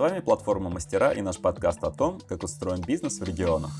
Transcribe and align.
вами 0.00 0.20
платформа 0.20 0.70
Мастера 0.70 1.12
и 1.12 1.20
наш 1.20 1.38
подкаст 1.38 1.84
о 1.84 1.90
том, 1.90 2.20
как 2.26 2.42
устроен 2.42 2.80
бизнес 2.80 3.20
в 3.20 3.22
регионах. 3.22 3.70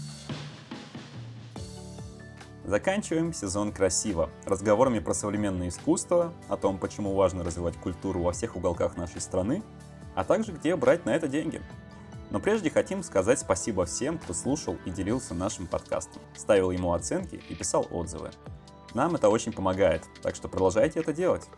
Заканчиваем 2.67 3.33
сезон 3.33 3.73
красиво, 3.73 4.29
разговорами 4.45 4.99
про 4.99 5.15
современное 5.15 5.69
искусство, 5.69 6.35
о 6.51 6.59
том, 6.59 6.77
почему 6.77 7.15
важно 7.15 7.43
развивать 7.43 7.79
культуру 7.79 8.21
во 8.21 8.33
всех 8.33 8.55
уголках 8.55 8.99
нашей 8.99 9.23
страны, 9.23 9.63
а 10.15 10.25
также 10.25 10.53
где 10.53 10.77
брать 10.77 11.07
на 11.07 11.17
это 11.17 11.27
деньги. 11.27 11.63
Но 12.31 12.39
прежде 12.39 12.69
хотим 12.69 13.03
сказать 13.03 13.39
спасибо 13.39 13.87
всем, 13.87 14.19
кто 14.19 14.35
слушал 14.35 14.77
и 14.85 14.91
делился 14.91 15.33
нашим 15.33 15.67
подкастом, 15.67 16.21
ставил 16.37 16.71
ему 16.71 16.93
оценки 16.93 17.43
и 17.49 17.55
писал 17.55 17.87
отзывы. 17.91 18.31
Нам 18.93 19.15
это 19.15 19.31
очень 19.31 19.53
помогает, 19.53 20.05
так 20.21 20.35
что 20.35 20.49
продолжайте 20.49 21.01
это 21.01 21.15
делать. 21.15 21.49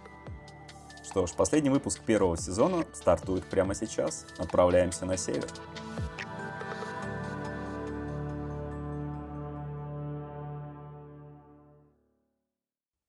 Что 1.12 1.26
ж, 1.26 1.34
последний 1.34 1.68
выпуск 1.68 2.00
первого 2.06 2.38
сезона 2.38 2.86
стартует 2.94 3.44
прямо 3.44 3.74
сейчас. 3.74 4.24
Отправляемся 4.38 5.04
на 5.04 5.18
север. 5.18 5.46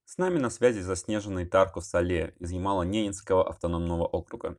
С 0.04 0.18
нами 0.18 0.38
на 0.38 0.50
связи 0.50 0.82
заснеженный 0.82 1.46
Тарко 1.46 1.80
Сале 1.80 2.36
из 2.40 2.52
Ямало-Ненецкого 2.52 3.48
автономного 3.48 4.06
округа. 4.06 4.58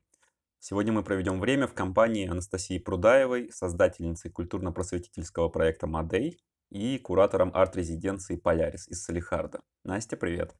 Сегодня 0.58 0.94
мы 0.94 1.02
проведем 1.02 1.38
время 1.38 1.66
в 1.66 1.74
компании 1.74 2.26
Анастасии 2.26 2.78
Прудаевой, 2.78 3.52
создательницей 3.52 4.30
культурно-просветительского 4.30 5.50
проекта 5.50 5.86
«Мадей» 5.86 6.40
и 6.70 6.96
куратором 6.96 7.50
арт-резиденции 7.52 8.36
«Полярис» 8.36 8.88
из 8.88 9.04
Салихарда. 9.04 9.60
Настя, 9.84 10.16
привет. 10.16 10.54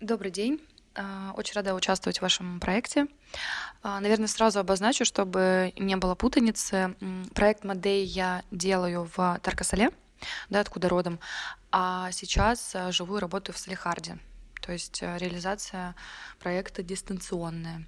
Добрый 0.00 0.30
день. 0.30 0.60
А, 0.94 1.32
очень 1.36 1.54
рада 1.54 1.74
участвовать 1.74 2.18
в 2.18 2.22
вашем 2.22 2.58
проекте. 2.60 3.06
А, 3.82 4.00
наверное, 4.00 4.26
сразу 4.26 4.58
обозначу, 4.58 5.04
чтобы 5.04 5.72
не 5.78 5.96
было 5.96 6.14
путаницы. 6.14 6.96
Проект 7.34 7.64
Мадей 7.64 8.04
я 8.04 8.42
делаю 8.50 9.08
в 9.16 9.38
Таркасале, 9.42 9.90
да, 10.48 10.60
откуда 10.60 10.88
родом, 10.88 11.20
а 11.70 12.10
сейчас 12.12 12.74
а, 12.74 12.90
живу 12.92 13.18
и 13.18 13.20
работаю 13.20 13.54
в 13.54 13.58
Салихарде. 13.58 14.18
То 14.60 14.72
есть 14.72 15.00
реализация 15.00 15.94
проекта 16.38 16.82
дистанционная. 16.82 17.86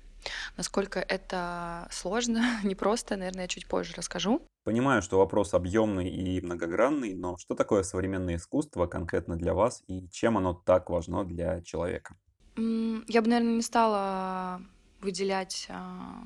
Насколько 0.57 1.01
это 1.01 1.89
сложно, 1.91 2.61
непросто, 2.63 3.17
наверное, 3.17 3.43
я 3.43 3.49
чуть 3.49 3.67
позже 3.67 3.95
расскажу. 3.97 4.43
Понимаю, 4.65 5.03
что 5.03 5.19
вопрос 5.19 5.55
объемный 5.55 6.09
и 6.09 6.41
многогранный, 6.41 7.15
но 7.15 7.37
что 7.37 7.57
такое 7.57 7.83
современное 7.83 8.37
искусство 8.37 8.87
конкретно 8.87 9.37
для 9.37 9.55
вас 9.55 9.83
и 9.89 10.09
чем 10.11 10.39
оно 10.39 10.55
так 10.55 10.89
важно 10.89 11.25
для 11.25 11.61
человека? 11.63 12.15
Я 12.57 13.23
бы, 13.23 13.29
наверное, 13.29 13.57
не 13.57 13.63
стала 13.63 14.63
выделять 15.01 15.67
а, 15.69 16.23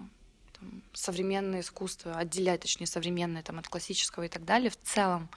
там, 0.59 0.83
современное 0.93 1.61
искусство, 1.61 2.17
отделять, 2.17 2.61
точнее, 2.61 2.87
современное 2.87 3.43
там, 3.43 3.59
от 3.59 3.69
классического 3.69 4.25
и 4.25 4.29
так 4.29 4.45
далее. 4.45 4.71
В 4.71 4.77
целом 4.77 5.29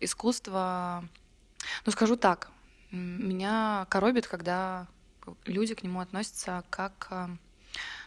искусство, 0.00 1.04
ну 1.84 1.92
скажу 1.92 2.16
так, 2.16 2.50
меня 2.90 3.86
коробит, 3.90 4.26
когда 4.26 4.86
люди 5.46 5.74
к 5.74 5.82
нему 5.82 6.00
относятся 6.00 6.64
как 6.70 7.08
а, 7.10 7.36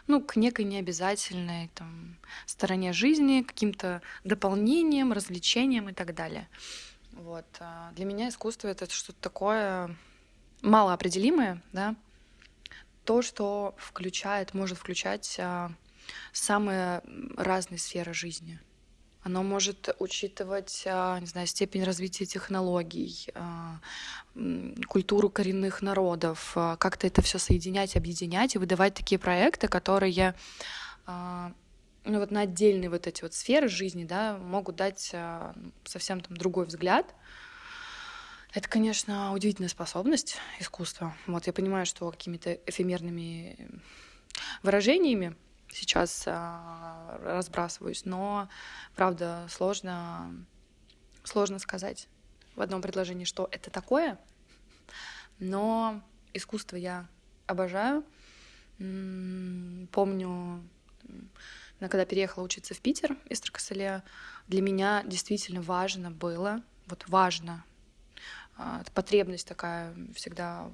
ну, 0.06 0.22
к 0.22 0.36
некой 0.36 0.64
необязательной 0.64 1.70
там, 1.74 2.16
стороне 2.46 2.92
жизни, 2.92 3.42
каким-то 3.42 4.02
дополнением, 4.24 5.12
развлечением 5.12 5.90
и 5.90 5.92
так 5.92 6.14
далее. 6.14 6.48
Вот. 7.12 7.46
А 7.60 7.92
для 7.92 8.04
меня 8.04 8.28
искусство— 8.28 8.68
это 8.68 8.90
что-то 8.90 9.20
такое 9.20 9.94
малоопределимое, 10.62 11.62
да, 11.72 11.94
то, 13.04 13.22
что 13.22 13.74
включает, 13.78 14.54
может 14.54 14.78
включать 14.78 15.36
а, 15.40 15.70
самые 16.32 17.02
разные 17.36 17.78
сферы 17.78 18.12
жизни. 18.12 18.60
Оно 19.22 19.42
может 19.42 19.94
учитывать, 19.98 20.84
а, 20.86 21.18
не 21.20 21.26
знаю, 21.26 21.46
степень 21.46 21.84
развития 21.84 22.24
технологий, 22.24 23.28
а, 23.34 23.78
культуру 24.86 25.28
коренных 25.28 25.82
народов, 25.82 26.52
а, 26.54 26.76
как-то 26.76 27.06
это 27.06 27.20
все 27.20 27.38
соединять, 27.38 27.96
объединять 27.96 28.54
и 28.54 28.58
выдавать 28.58 28.94
такие 28.94 29.18
проекты, 29.18 29.68
которые 29.68 30.34
ну, 31.06 32.20
вот 32.20 32.30
на 32.30 32.42
отдельные 32.42 32.90
вот 32.90 33.06
эти 33.06 33.22
вот 33.22 33.34
сферы 33.34 33.68
жизни, 33.68 34.04
да, 34.04 34.38
могут 34.38 34.76
дать 34.76 35.14
совсем 35.84 36.20
там 36.20 36.36
другой 36.36 36.66
взгляд. 36.66 37.14
Это, 38.58 38.68
конечно, 38.68 39.32
удивительная 39.34 39.68
способность 39.68 40.36
искусства. 40.58 41.14
Вот 41.28 41.46
я 41.46 41.52
понимаю, 41.52 41.86
что 41.86 42.10
какими-то 42.10 42.54
эфемерными 42.66 43.56
выражениями 44.64 45.36
сейчас 45.72 46.24
а, 46.26 47.20
разбрасываюсь, 47.22 48.04
но 48.04 48.48
правда 48.96 49.46
сложно, 49.48 50.44
сложно 51.22 51.60
сказать 51.60 52.08
в 52.56 52.60
одном 52.60 52.82
предложении, 52.82 53.22
что 53.22 53.48
это 53.52 53.70
такое. 53.70 54.18
Но 55.38 56.02
искусство 56.34 56.74
я 56.74 57.06
обожаю. 57.46 58.04
Помню, 58.78 60.64
когда 61.78 62.04
переехала 62.04 62.42
учиться 62.42 62.74
в 62.74 62.80
Питер 62.80 63.16
из 63.28 63.40
Тракасале, 63.40 64.02
для 64.48 64.62
меня 64.62 65.04
действительно 65.06 65.62
важно 65.62 66.10
было, 66.10 66.60
вот 66.88 67.04
важно, 67.06 67.64
потребность 68.94 69.46
такая 69.46 69.94
всегда 70.14 70.70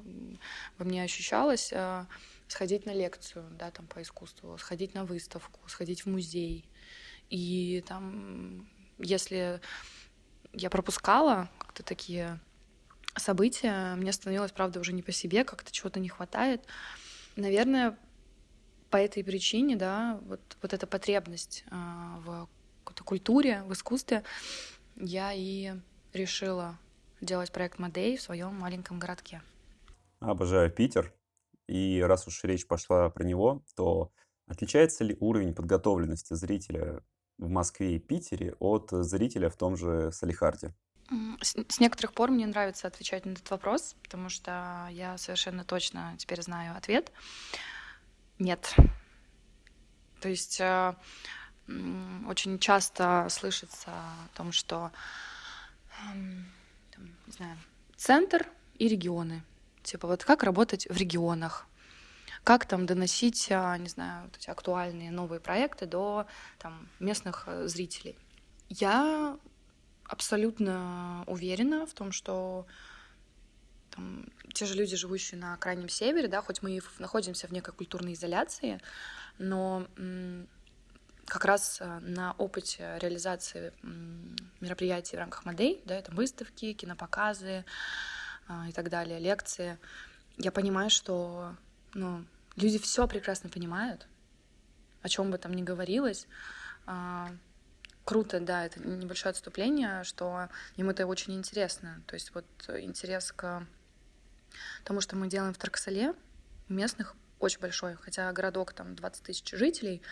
во 0.78 0.84
мне 0.84 1.02
ощущалась, 1.02 1.72
а, 1.72 2.06
сходить 2.48 2.86
на 2.86 2.94
лекцию, 2.94 3.44
да, 3.58 3.70
там 3.70 3.86
по 3.86 4.00
искусству, 4.02 4.56
сходить 4.58 4.94
на 4.94 5.04
выставку, 5.04 5.60
сходить 5.68 6.04
в 6.04 6.06
музей. 6.06 6.68
И 7.30 7.84
там, 7.86 8.68
если 8.98 9.60
я 10.52 10.70
пропускала 10.70 11.50
как-то 11.58 11.82
такие 11.82 12.40
события, 13.16 13.94
мне 13.96 14.12
становилось, 14.12 14.52
правда, 14.52 14.80
уже 14.80 14.92
не 14.92 15.02
по 15.02 15.12
себе, 15.12 15.44
как-то 15.44 15.72
чего-то 15.72 16.00
не 16.00 16.08
хватает. 16.08 16.64
Наверное, 17.36 17.98
по 18.90 18.96
этой 18.96 19.24
причине, 19.24 19.76
да, 19.76 20.20
вот, 20.22 20.40
вот 20.62 20.72
эта 20.72 20.86
потребность 20.86 21.64
э, 21.70 21.74
в 21.74 22.48
какой-то 22.84 23.04
культуре, 23.04 23.62
в 23.64 23.72
искусстве, 23.72 24.22
я 24.96 25.32
и 25.32 25.72
решила 26.12 26.78
делать 27.24 27.52
проект 27.52 27.78
Мадей 27.78 28.16
в 28.16 28.22
своем 28.22 28.54
маленьком 28.54 28.98
городке. 28.98 29.42
Обожаю 30.20 30.70
Питер. 30.70 31.12
И 31.66 32.02
раз 32.02 32.26
уж 32.26 32.44
речь 32.44 32.66
пошла 32.66 33.08
про 33.10 33.24
него, 33.24 33.62
то 33.74 34.12
отличается 34.46 35.04
ли 35.04 35.16
уровень 35.20 35.54
подготовленности 35.54 36.34
зрителя 36.34 37.02
в 37.38 37.48
Москве 37.48 37.96
и 37.96 37.98
Питере 37.98 38.54
от 38.58 38.90
зрителя 38.90 39.48
в 39.48 39.56
том 39.56 39.76
же 39.76 40.12
Салихарде? 40.12 40.74
С, 41.40 41.56
с 41.68 41.80
некоторых 41.80 42.12
пор 42.12 42.30
мне 42.30 42.46
нравится 42.46 42.86
отвечать 42.86 43.26
на 43.26 43.32
этот 43.32 43.50
вопрос, 43.50 43.96
потому 44.02 44.28
что 44.28 44.88
я 44.90 45.18
совершенно 45.18 45.64
точно 45.64 46.14
теперь 46.18 46.42
знаю 46.42 46.76
ответ. 46.76 47.12
Нет. 48.38 48.74
То 50.20 50.28
есть 50.28 50.60
э, 50.60 50.94
очень 52.26 52.58
часто 52.58 53.26
слышится 53.30 53.90
о 53.90 54.36
том, 54.36 54.52
что 54.52 54.90
э, 55.90 56.16
там, 56.94 57.10
не 57.26 57.32
знаю, 57.32 57.58
центр 57.96 58.46
и 58.78 58.88
регионы 58.88 59.42
Типа 59.84 60.08
вот 60.08 60.24
как 60.24 60.42
работать 60.42 60.86
в 60.88 60.96
регионах, 60.96 61.66
как 62.42 62.64
там 62.66 62.86
доносить, 62.86 63.48
а, 63.50 63.76
не 63.76 63.88
знаю, 63.88 64.24
вот 64.24 64.36
эти 64.36 64.48
актуальные 64.48 65.10
новые 65.10 65.40
проекты 65.40 65.84
до 65.84 66.26
там, 66.58 66.88
местных 67.00 67.44
э, 67.46 67.68
зрителей. 67.68 68.16
Я 68.70 69.36
абсолютно 70.04 71.22
уверена 71.26 71.84
в 71.84 71.92
том, 71.92 72.12
что 72.12 72.66
там, 73.90 74.26
те 74.54 74.64
же 74.64 74.74
люди, 74.74 74.96
живущие 74.96 75.38
на 75.38 75.58
крайнем 75.58 75.90
севере, 75.90 76.28
да, 76.28 76.40
хоть 76.40 76.62
мы 76.62 76.78
и 76.78 76.82
находимся 76.98 77.46
в 77.46 77.52
некой 77.52 77.74
культурной 77.74 78.14
изоляции, 78.14 78.80
но 79.36 79.86
как 81.26 81.44
раз 81.44 81.78
э, 81.80 81.98
на 82.00 82.32
опыте 82.32 82.98
реализации 83.00 83.72
мероприятий 84.60 85.16
в 85.16 85.20
рамках 85.20 85.44
модей, 85.44 85.82
да, 85.84 85.94
это 85.94 86.12
выставки, 86.12 86.72
кинопоказы, 86.72 87.64
а, 88.46 88.68
и 88.68 88.72
так 88.72 88.90
далее, 88.90 89.18
лекции, 89.18 89.78
я 90.36 90.52
понимаю, 90.52 90.90
что 90.90 91.54
ну, 91.94 92.24
люди 92.56 92.78
все 92.78 93.06
прекрасно 93.08 93.48
понимают, 93.48 94.06
о 95.02 95.08
чем 95.08 95.30
бы 95.30 95.38
там 95.38 95.54
ни 95.54 95.62
говорилось. 95.62 96.26
А, 96.86 97.30
круто, 98.04 98.40
да, 98.40 98.66
это 98.66 98.80
небольшое 98.80 99.30
отступление, 99.30 100.04
что 100.04 100.48
им 100.76 100.90
это 100.90 101.06
очень 101.06 101.34
интересно. 101.34 102.02
То 102.06 102.14
есть 102.14 102.34
вот 102.34 102.44
интерес 102.68 103.32
к 103.32 103.66
тому, 104.84 105.00
что 105.00 105.16
мы 105.16 105.28
делаем 105.28 105.54
в 105.54 105.58
Тарксале, 105.58 106.14
местных 106.68 107.16
очень 107.44 107.60
большой, 107.60 107.94
хотя 107.94 108.32
городок 108.32 108.72
там 108.72 108.94
20 108.96 109.22
тысяч 109.22 109.50
жителей, 109.52 110.02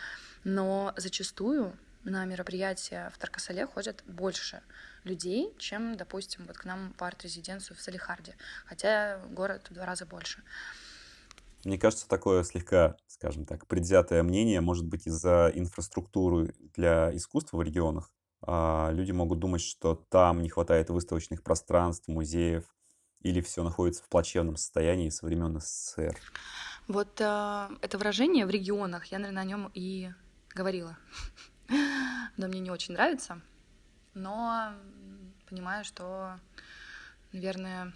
но 0.43 0.93
зачастую 0.97 1.77
на 2.03 2.25
мероприятия 2.25 3.11
в 3.13 3.17
Таркасале 3.17 3.65
ходят 3.65 4.03
больше 4.05 4.61
людей, 5.03 5.53
чем, 5.57 5.95
допустим, 5.95 6.45
вот 6.47 6.57
к 6.57 6.65
нам 6.65 6.93
в 6.97 7.03
арт-резиденцию 7.03 7.77
в 7.77 7.81
Салихарде, 7.81 8.35
хотя 8.65 9.19
город 9.31 9.67
в 9.69 9.73
два 9.73 9.85
раза 9.85 10.05
больше. 10.05 10.43
Мне 11.65 11.77
кажется, 11.77 12.07
такое 12.09 12.43
слегка, 12.43 12.97
скажем 13.07 13.45
так, 13.45 13.67
предвзятое 13.67 14.21
мнение 14.21 14.59
может 14.59 14.85
быть 14.85 15.07
из-за 15.07 15.49
инфраструктуры 15.53 16.53
для 16.75 17.15
искусства 17.15 17.57
в 17.57 17.61
регионах. 17.61 18.11
А, 18.41 18.91
люди 18.91 19.11
могут 19.11 19.39
думать, 19.39 19.61
что 19.61 19.95
там 20.09 20.41
не 20.41 20.49
хватает 20.49 20.89
выставочных 20.89 21.41
пространств, 21.41 22.09
музеев, 22.09 22.65
или 23.23 23.41
все 23.41 23.63
находится 23.63 24.03
в 24.03 24.09
плачевном 24.09 24.57
состоянии 24.57 25.09
со 25.09 25.25
времен 25.25 25.59
СССР. 25.59 26.17
Вот 26.87 27.19
э, 27.21 27.69
это 27.81 27.97
выражение 27.97 28.45
в 28.45 28.49
регионах, 28.49 29.05
я, 29.05 29.19
наверное, 29.19 29.43
о 29.43 29.45
нем 29.45 29.71
и 29.73 30.11
говорила. 30.53 30.97
Но 32.37 32.47
мне 32.47 32.59
не 32.59 32.71
очень 32.71 32.93
нравится. 32.93 33.41
Но 34.13 34.73
понимаю, 35.49 35.85
что, 35.85 36.37
наверное, 37.31 37.93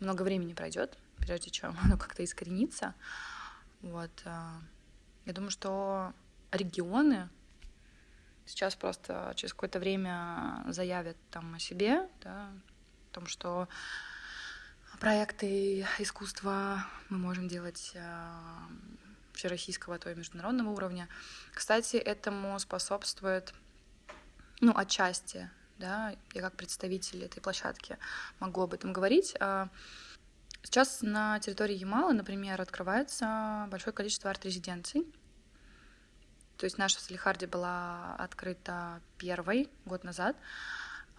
много 0.00 0.22
времени 0.22 0.54
пройдет, 0.54 0.98
прежде 1.18 1.50
чем 1.50 1.76
оно 1.84 1.96
как-то 1.96 2.24
искоренится. 2.24 2.94
Вот. 3.80 4.10
Э, 4.24 4.50
я 5.24 5.32
думаю, 5.32 5.50
что 5.50 6.12
регионы 6.50 7.28
сейчас 8.46 8.74
просто 8.74 9.32
через 9.36 9.52
какое-то 9.52 9.78
время 9.78 10.64
заявят 10.68 11.16
там 11.30 11.54
о 11.54 11.58
себе, 11.58 12.08
да, 12.22 12.50
о 13.10 13.14
том, 13.14 13.26
что 13.26 13.68
проекты 15.00 15.86
искусства 15.98 16.84
мы 17.08 17.18
можем 17.18 17.48
делать 17.48 17.92
э, 17.94 18.32
всероссийского, 19.32 19.96
а 19.96 19.98
то 19.98 20.10
и 20.10 20.14
международного 20.14 20.70
уровня. 20.70 21.08
Кстати, 21.54 21.96
этому 21.96 22.58
способствует, 22.58 23.54
ну, 24.60 24.72
отчасти, 24.76 25.50
да, 25.78 26.14
я 26.34 26.42
как 26.42 26.56
представитель 26.56 27.24
этой 27.24 27.40
площадки 27.40 27.98
могу 28.40 28.62
об 28.62 28.74
этом 28.74 28.92
говорить. 28.92 29.36
А, 29.38 29.68
сейчас 30.62 31.02
на 31.02 31.38
территории 31.38 31.76
Ямала, 31.76 32.12
например, 32.12 32.60
открывается 32.60 33.68
большое 33.70 33.94
количество 33.94 34.30
арт-резиденций. 34.30 35.06
То 36.56 36.64
есть 36.64 36.76
наша 36.76 36.98
в 36.98 37.00
Салихарде 37.00 37.46
была 37.46 38.16
открыта 38.16 39.00
первой 39.16 39.70
год 39.84 40.02
назад. 40.02 40.36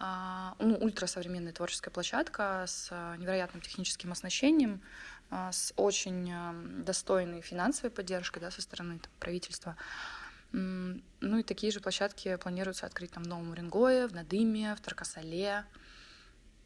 А, 0.02 0.54
ну, 0.58 0.76
ультрасовременная 0.76 1.52
творческая 1.52 1.90
площадка 1.90 2.64
с 2.66 2.88
а, 2.90 3.16
невероятным 3.16 3.60
техническим 3.60 4.12
оснащением, 4.12 4.80
а, 5.30 5.52
с 5.52 5.74
очень 5.76 6.82
достойной 6.84 7.42
финансовой 7.42 7.90
поддержкой 7.90 8.40
да, 8.40 8.50
со 8.50 8.62
стороны 8.62 8.98
там, 8.98 9.12
правительства. 9.20 9.76
Ну 10.52 11.38
и 11.38 11.42
такие 11.42 11.70
же 11.70 11.80
площадки 11.80 12.34
планируется 12.36 12.86
открыть 12.86 13.12
там 13.12 13.24
в 13.24 13.28
Новом 13.28 13.50
Уренгое, 13.50 14.08
в 14.08 14.14
Надыме, 14.14 14.74
в 14.74 14.80
Таркасале. 14.80 15.64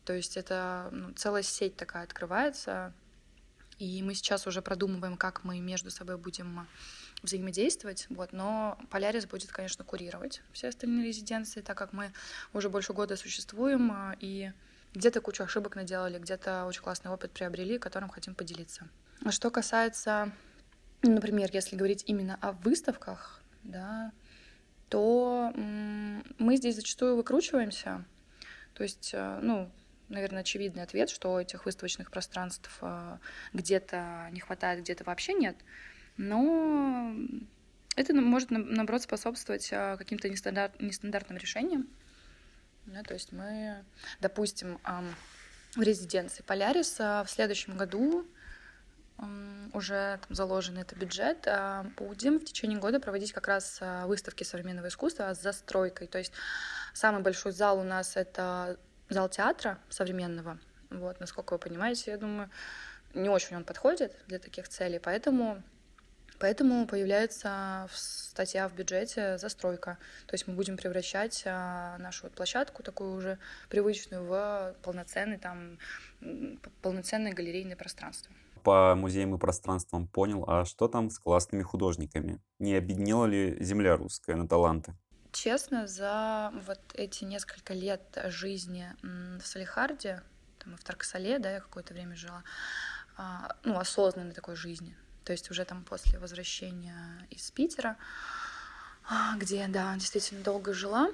То 0.05 0.13
есть 0.13 0.37
это 0.37 0.89
ну, 0.93 1.13
целая 1.13 1.43
сеть 1.43 1.77
такая 1.77 2.05
открывается. 2.05 2.95
И 3.79 4.01
мы 4.03 4.15
сейчас 4.15 4.47
уже 4.47 4.63
продумываем, 4.63 5.17
как 5.17 5.43
мы 5.43 5.59
между 5.59 5.91
собой 5.91 6.17
будем 6.17 6.67
взаимодействовать, 7.25 8.07
вот, 8.11 8.33
но 8.33 8.79
Полярис 8.91 9.27
будет, 9.27 9.51
конечно, 9.51 9.85
курировать 9.85 10.43
все 10.53 10.69
остальные 10.69 11.07
резиденции, 11.07 11.61
так 11.61 11.77
как 11.77 11.93
мы 11.93 12.13
уже 12.53 12.69
больше 12.69 12.93
года 12.93 13.17
существуем, 13.17 13.91
а, 13.91 14.17
и 14.21 14.53
где-то 14.93 15.21
кучу 15.21 15.43
ошибок 15.43 15.75
наделали, 15.75 16.19
где-то 16.19 16.67
очень 16.67 16.83
классный 16.83 17.11
опыт 17.11 17.33
приобрели, 17.33 17.79
которым 17.79 18.09
хотим 18.09 18.35
поделиться. 18.35 18.89
Что 19.31 19.51
касается, 19.51 20.31
например, 21.03 21.51
если 21.53 21.77
говорить 21.77 22.05
именно 22.07 22.39
о 22.41 22.53
выставках, 22.53 23.41
да, 23.63 24.13
то 24.89 25.53
мы 25.55 26.57
здесь 26.57 26.77
зачастую 26.77 27.17
выкручиваемся. 27.17 28.05
То 28.75 28.83
есть, 28.83 29.11
э, 29.15 29.39
ну, 29.41 29.71
наверное, 30.09 30.41
очевидный 30.41 30.83
ответ, 30.83 31.11
что 31.11 31.41
этих 31.41 31.65
выставочных 31.65 32.11
пространств 32.11 32.71
э, 32.81 33.19
где-то 33.53 34.29
не 34.33 34.41
хватает, 34.41 34.81
где-то 34.81 35.05
вообще 35.05 35.33
нет. 35.33 35.57
Но 36.17 37.15
это 37.97 38.15
может, 38.15 38.51
наоборот, 38.51 39.03
способствовать 39.03 39.69
а, 39.73 39.97
каким-то 39.97 40.29
нестандарт, 40.29 40.81
нестандартным 40.81 41.39
решениям. 41.39 41.89
Да, 42.87 43.03
то 43.03 43.15
есть 43.15 43.33
мы, 43.33 43.83
допустим, 44.21 44.79
в 45.75 45.81
резиденции 45.81 46.43
Поляриса 46.43 47.25
в 47.27 47.31
следующем 47.31 47.77
году 47.77 48.27
уже 49.73 50.19
там 50.27 50.35
заложен 50.35 50.79
это 50.79 50.97
бюджет, 50.97 51.47
а, 51.47 51.87
будем 51.97 52.39
в 52.39 52.45
течение 52.45 52.79
года 52.79 53.01
проводить 53.01 53.33
как 53.33 53.49
раз 53.49 53.79
а, 53.81 54.07
выставки 54.07 54.45
современного 54.45 54.89
искусства 54.89 55.35
с 55.35 55.41
застройкой. 55.41 56.07
То 56.07 56.19
есть 56.19 56.33
самый 56.93 57.23
большой 57.23 57.53
зал 57.53 57.79
у 57.79 57.83
нас 57.83 58.17
это 58.17 58.77
зал 59.09 59.29
театра 59.29 59.79
современного. 59.89 60.59
Вот, 60.91 61.21
насколько 61.21 61.55
вы 61.55 61.59
понимаете, 61.59 62.13
я 62.13 62.19
думаю, 62.19 62.51
не 63.15 63.29
очень 63.29 63.57
он 63.57 63.65
подходит 63.65 64.17
для 64.27 64.39
таких 64.39 64.69
целей, 64.69 64.99
поэтому 64.99 65.63
Поэтому 66.39 66.87
появляется 66.87 67.89
статья 67.93 68.69
в 68.69 68.75
бюджете 68.75 69.39
застройка. 69.39 69.99
То 70.27 70.35
есть 70.35 70.47
мы 70.47 70.55
будем 70.55 70.77
превращать 70.77 71.45
а, 71.47 71.97
нашу 71.99 72.29
площадку, 72.31 72.83
такую 72.83 73.15
уже 73.15 73.39
привычную, 73.69 74.25
в 74.25 74.75
полноценный, 74.83 75.39
там, 75.39 75.79
полноценное 76.83 77.33
галерейное 77.33 77.77
пространство. 77.77 78.35
По 78.65 78.95
музеям 78.95 79.35
и 79.35 79.39
пространствам 79.39 80.09
понял, 80.09 80.45
а 80.49 80.65
что 80.65 80.89
там 80.89 81.11
с 81.11 81.19
классными 81.19 81.63
художниками? 81.63 82.41
Не 82.59 82.77
объединила 82.77 83.27
ли 83.27 83.63
земля 83.63 83.97
русская 83.97 84.37
на 84.37 84.49
таланты? 84.49 84.95
Честно, 85.33 85.87
за 85.87 86.53
вот 86.67 86.81
эти 86.95 87.25
несколько 87.25 87.75
лет 87.75 88.03
жизни 88.27 88.87
в 89.03 89.45
Салихарде, 89.45 90.23
там, 90.59 90.75
и 90.75 90.77
в 90.77 90.85
Тарксале, 90.85 91.39
да, 91.39 91.51
я 91.51 91.61
какое-то 91.61 91.93
время 91.93 92.17
жила, 92.17 92.43
а, 93.17 93.57
ну, 93.65 93.79
осознанной 93.79 94.33
такой 94.33 94.57
жизни, 94.57 94.97
то 95.25 95.33
есть 95.33 95.51
уже 95.51 95.65
там 95.65 95.85
после 95.85 96.19
возвращения 96.19 97.27
из 97.31 97.51
Питера, 97.51 97.97
а, 99.09 99.37
где, 99.37 99.67
да, 99.69 99.95
действительно 99.97 100.43
долго 100.43 100.73
жила, 100.73 101.11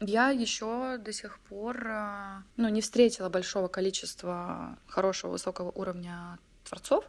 я 0.00 0.28
еще 0.28 0.98
до 0.98 1.12
сих 1.12 1.38
пор, 1.40 1.86
а, 1.88 2.42
ну, 2.56 2.68
не 2.68 2.82
встретила 2.82 3.30
большого 3.30 3.68
количества 3.68 4.78
хорошего, 4.86 5.32
высокого 5.32 5.70
уровня 5.70 6.38
творцов, 6.64 7.04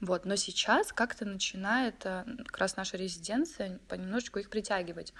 вот, 0.00 0.26
но 0.26 0.36
сейчас 0.36 0.92
как-то 0.92 1.24
начинает 1.24 2.04
а, 2.04 2.26
как 2.46 2.58
раз 2.58 2.76
наша 2.76 2.98
резиденция 2.98 3.78
понемножечку 3.88 4.38
их 4.38 4.50
притягивать. 4.50 5.14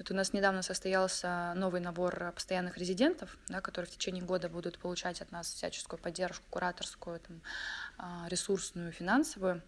Вот 0.00 0.10
у 0.10 0.14
нас 0.14 0.32
недавно 0.32 0.62
состоялся 0.62 1.52
новый 1.56 1.82
набор 1.82 2.32
постоянных 2.34 2.78
резидентов, 2.78 3.36
да, 3.48 3.60
которые 3.60 3.86
в 3.86 3.92
течение 3.92 4.24
года 4.24 4.48
будут 4.48 4.78
получать 4.78 5.20
от 5.20 5.30
нас 5.30 5.52
всяческую 5.52 6.00
поддержку, 6.00 6.42
кураторскую, 6.48 7.20
там, 7.20 7.42
а, 7.98 8.26
ресурсную, 8.30 8.92
финансовую. 8.92 9.60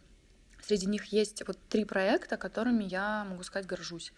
Среди 0.63 0.87
них 0.87 1.05
есть 1.13 1.47
вот 1.47 1.59
три 1.69 1.85
проекта, 1.85 2.39
которыми 2.39 2.85
я, 2.85 3.27
могу 3.29 3.43
сказать, 3.43 3.67
горжусь. 3.67 4.15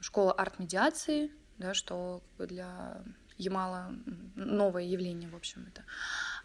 Школа 0.00 0.32
арт-медиации, 0.32 1.30
да, 1.58 1.74
что 1.74 2.22
для 2.38 3.02
Ямала 3.36 3.92
новое 4.36 4.84
явление, 4.84 5.28
в 5.28 5.36
общем, 5.36 5.66
это. 5.68 5.84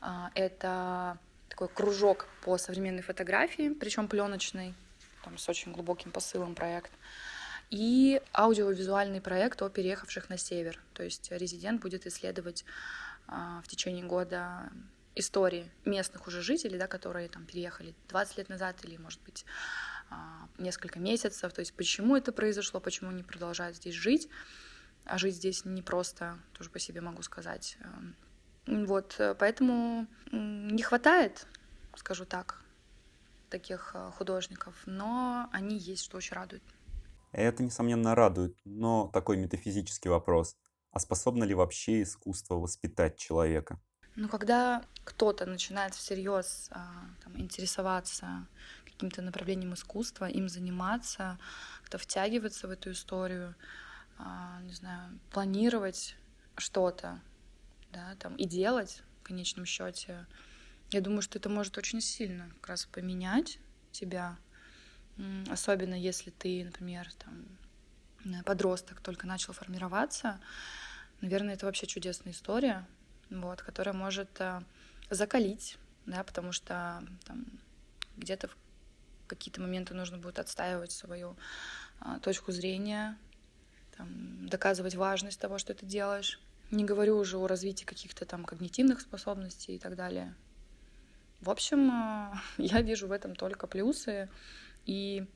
А, 0.02 0.30
это 0.36 1.18
такой 1.48 1.70
кружок 1.70 2.28
по 2.44 2.58
современной 2.58 3.02
фотографии, 3.02 3.70
причем 3.70 4.10
пленочной, 4.10 4.76
там, 5.24 5.38
с 5.38 5.48
очень 5.48 5.72
глубоким 5.72 6.12
посылом 6.12 6.54
проект 6.54 6.92
и 7.70 8.22
аудиовизуальный 8.34 9.22
проект 9.22 9.62
о 9.62 9.70
переехавших 9.70 10.30
на 10.30 10.38
север. 10.38 10.80
То 10.94 11.04
есть 11.04 11.32
резидент 11.32 11.82
будет 11.82 12.08
исследовать 12.08 12.66
а, 13.28 13.62
в 13.64 13.68
течение 13.68 14.06
года 14.06 14.72
истории 15.16 15.70
местных 15.86 16.28
уже 16.28 16.42
жителей, 16.42 16.78
да, 16.78 16.88
которые 16.88 17.30
там 17.30 17.46
переехали 17.46 17.94
20 18.10 18.38
лет 18.38 18.50
назад 18.50 18.78
или, 18.84 18.98
может 18.98 19.22
быть, 19.22 19.46
а, 20.10 20.48
несколько 20.58 21.00
месяцев. 21.00 21.54
То 21.54 21.60
есть 21.60 21.74
почему 21.74 22.16
это 22.16 22.32
произошло, 22.32 22.80
почему 22.80 23.12
они 23.12 23.24
продолжают 23.24 23.78
здесь 23.78 23.96
жить. 23.96 24.30
А 25.06 25.18
жить 25.18 25.36
здесь 25.36 25.66
не 25.66 25.82
просто, 25.82 26.38
тоже 26.54 26.70
по 26.70 26.78
себе 26.78 27.02
могу 27.02 27.24
сказать. 27.24 27.78
Вот, 28.68 29.20
поэтому 29.40 30.06
не 30.32 30.84
хватает, 30.84 31.48
скажу 31.96 32.26
так, 32.26 32.62
таких 33.50 33.92
а, 33.96 34.12
художников, 34.12 34.76
но 34.86 35.50
они 35.52 35.78
есть, 35.78 36.04
что 36.04 36.18
очень 36.18 36.36
радует. 36.36 36.62
Это, 37.32 37.64
несомненно, 37.64 38.16
радует, 38.16 38.58
но 38.66 39.10
такой 39.14 39.38
метафизический 39.38 40.10
вопрос. 40.10 40.56
А 40.92 41.00
способно 41.00 41.44
ли 41.44 41.54
вообще 41.54 42.02
искусство 42.02 42.56
воспитать 42.56 43.18
человека? 43.18 43.80
Ну, 44.16 44.28
когда 44.28 44.84
кто-то 45.04 45.46
начинает 45.46 45.94
всерьез 45.94 46.70
а, 46.72 47.06
там, 47.24 47.40
интересоваться 47.40 48.48
каким-то 48.86 49.22
направлением 49.22 49.74
искусства, 49.76 50.26
им 50.26 50.50
заниматься, 50.50 51.40
кто 51.86 51.98
втягиваться 51.98 52.68
в 52.68 52.72
эту 52.72 52.92
историю, 52.92 53.56
а, 54.18 54.60
не 54.64 54.74
знаю, 54.74 55.20
планировать 55.32 56.16
что-то, 56.58 57.22
да, 57.94 58.16
там, 58.20 58.36
и 58.36 58.46
делать 58.46 59.04
в 59.22 59.24
конечном 59.24 59.66
счете, 59.66 60.28
я 60.92 61.02
думаю, 61.02 61.22
что 61.22 61.38
это 61.38 61.48
может 61.50 61.78
очень 61.78 62.02
сильно 62.02 62.50
как 62.56 62.68
раз 62.68 62.86
поменять 62.88 63.60
тебя, 63.92 64.38
особенно 65.50 65.96
если 65.96 66.30
ты, 66.32 66.64
например, 66.66 67.08
там, 67.14 68.44
подросток 68.44 69.02
только 69.02 69.28
начал 69.28 69.54
формироваться, 69.54 70.40
наверное, 71.22 71.56
это 71.56 71.66
вообще 71.66 71.88
чудесная 71.88 72.34
история, 72.34 72.88
вот, 73.30 73.62
которая 73.62 73.94
может 73.94 74.30
э, 74.40 74.62
закалить 75.10 75.78
да, 76.10 76.24
потому 76.24 76.52
что 76.52 77.04
там 77.26 77.46
где-то 78.18 78.48
в 78.48 78.58
какие-то 79.28 79.62
моменты 79.62 79.94
нужно 79.94 80.18
будет 80.18 80.40
отстаивать 80.40 80.92
свою 80.92 81.38
а, 82.00 82.20
точку 82.20 82.52
зрения, 82.52 83.18
там, 83.96 84.48
доказывать 84.50 84.96
важность 84.96 85.40
того, 85.40 85.58
что 85.58 85.74
ты 85.74 85.86
делаешь. 85.86 86.40
Не 86.72 86.84
говорю 86.84 87.18
уже 87.18 87.38
о 87.38 87.48
развитии 87.48 87.86
каких-то 87.86 88.26
там 88.26 88.44
когнитивных 88.44 89.02
способностей 89.02 89.76
и 89.76 89.80
так 89.80 89.96
далее. 89.96 90.34
В 91.42 91.50
общем, 91.50 91.92
а, 91.92 92.42
я 92.58 92.82
вижу 92.82 93.08
в 93.08 93.12
этом 93.12 93.36
только 93.36 93.68
плюсы. 93.68 94.30
И 94.86 95.28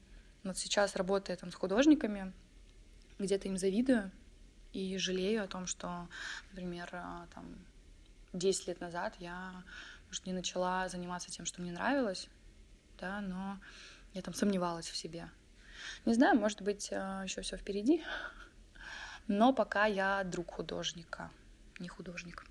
вот 0.44 0.58
сейчас, 0.58 0.96
работая 0.96 1.38
там 1.38 1.52
с 1.52 1.56
художниками, 1.56 2.34
где-то 3.20 3.48
им 3.48 3.58
завидую 3.58 4.12
и 4.74 4.98
жалею 4.98 5.44
о 5.44 5.48
том, 5.48 5.68
что, 5.68 6.08
например, 6.52 6.90
а, 6.94 7.28
там 7.34 7.46
10 8.34 8.68
лет 8.68 8.82
назад 8.82 9.16
я, 9.20 9.64
может, 10.08 10.26
не 10.26 10.34
начала 10.34 10.90
заниматься 10.90 11.32
тем, 11.32 11.46
что 11.46 11.62
мне 11.62 11.72
нравилось, 11.72 12.28
да, 13.00 13.22
но 13.22 13.60
я 14.14 14.22
там 14.22 14.34
сомневалась 14.34 14.88
в 14.88 14.98
себе. 14.98 15.30
Не 16.06 16.14
знаю, 16.14 16.40
может 16.40 16.62
быть, 16.62 16.90
а, 16.92 17.24
еще 17.24 17.42
все 17.42 17.58
впереди, 17.58 18.04
но 19.28 19.54
пока 19.54 19.86
я 19.86 20.24
друг 20.24 20.52
художника, 20.52 21.32
не 21.80 21.88
художник. 21.88 22.46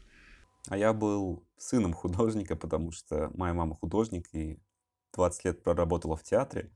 А 0.68 0.76
я 0.76 0.92
был 0.92 1.44
сыном 1.56 1.92
художника, 1.92 2.54
потому 2.56 2.92
что 2.92 3.30
моя 3.34 3.52
мама 3.52 3.74
художник 3.74 4.32
и 4.32 4.60
20 5.12 5.44
лет 5.44 5.62
проработала 5.62 6.16
в 6.16 6.22
театре. 6.22 6.70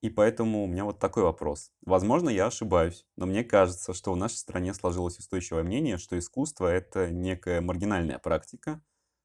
И 0.00 0.10
поэтому 0.10 0.62
у 0.62 0.66
меня 0.66 0.84
вот 0.84 1.00
такой 1.00 1.24
вопрос. 1.24 1.72
Возможно, 1.82 2.28
я 2.28 2.46
ошибаюсь, 2.46 3.04
но 3.16 3.26
мне 3.26 3.42
кажется, 3.42 3.92
что 3.92 4.12
в 4.12 4.16
нашей 4.16 4.36
стране 4.36 4.72
сложилось 4.72 5.18
устойчивое 5.18 5.64
мнение, 5.64 5.98
что 5.98 6.16
искусство— 6.18 6.66
это 6.68 7.10
некая 7.10 7.60
маргинальная 7.60 8.18
практика, 8.18 8.80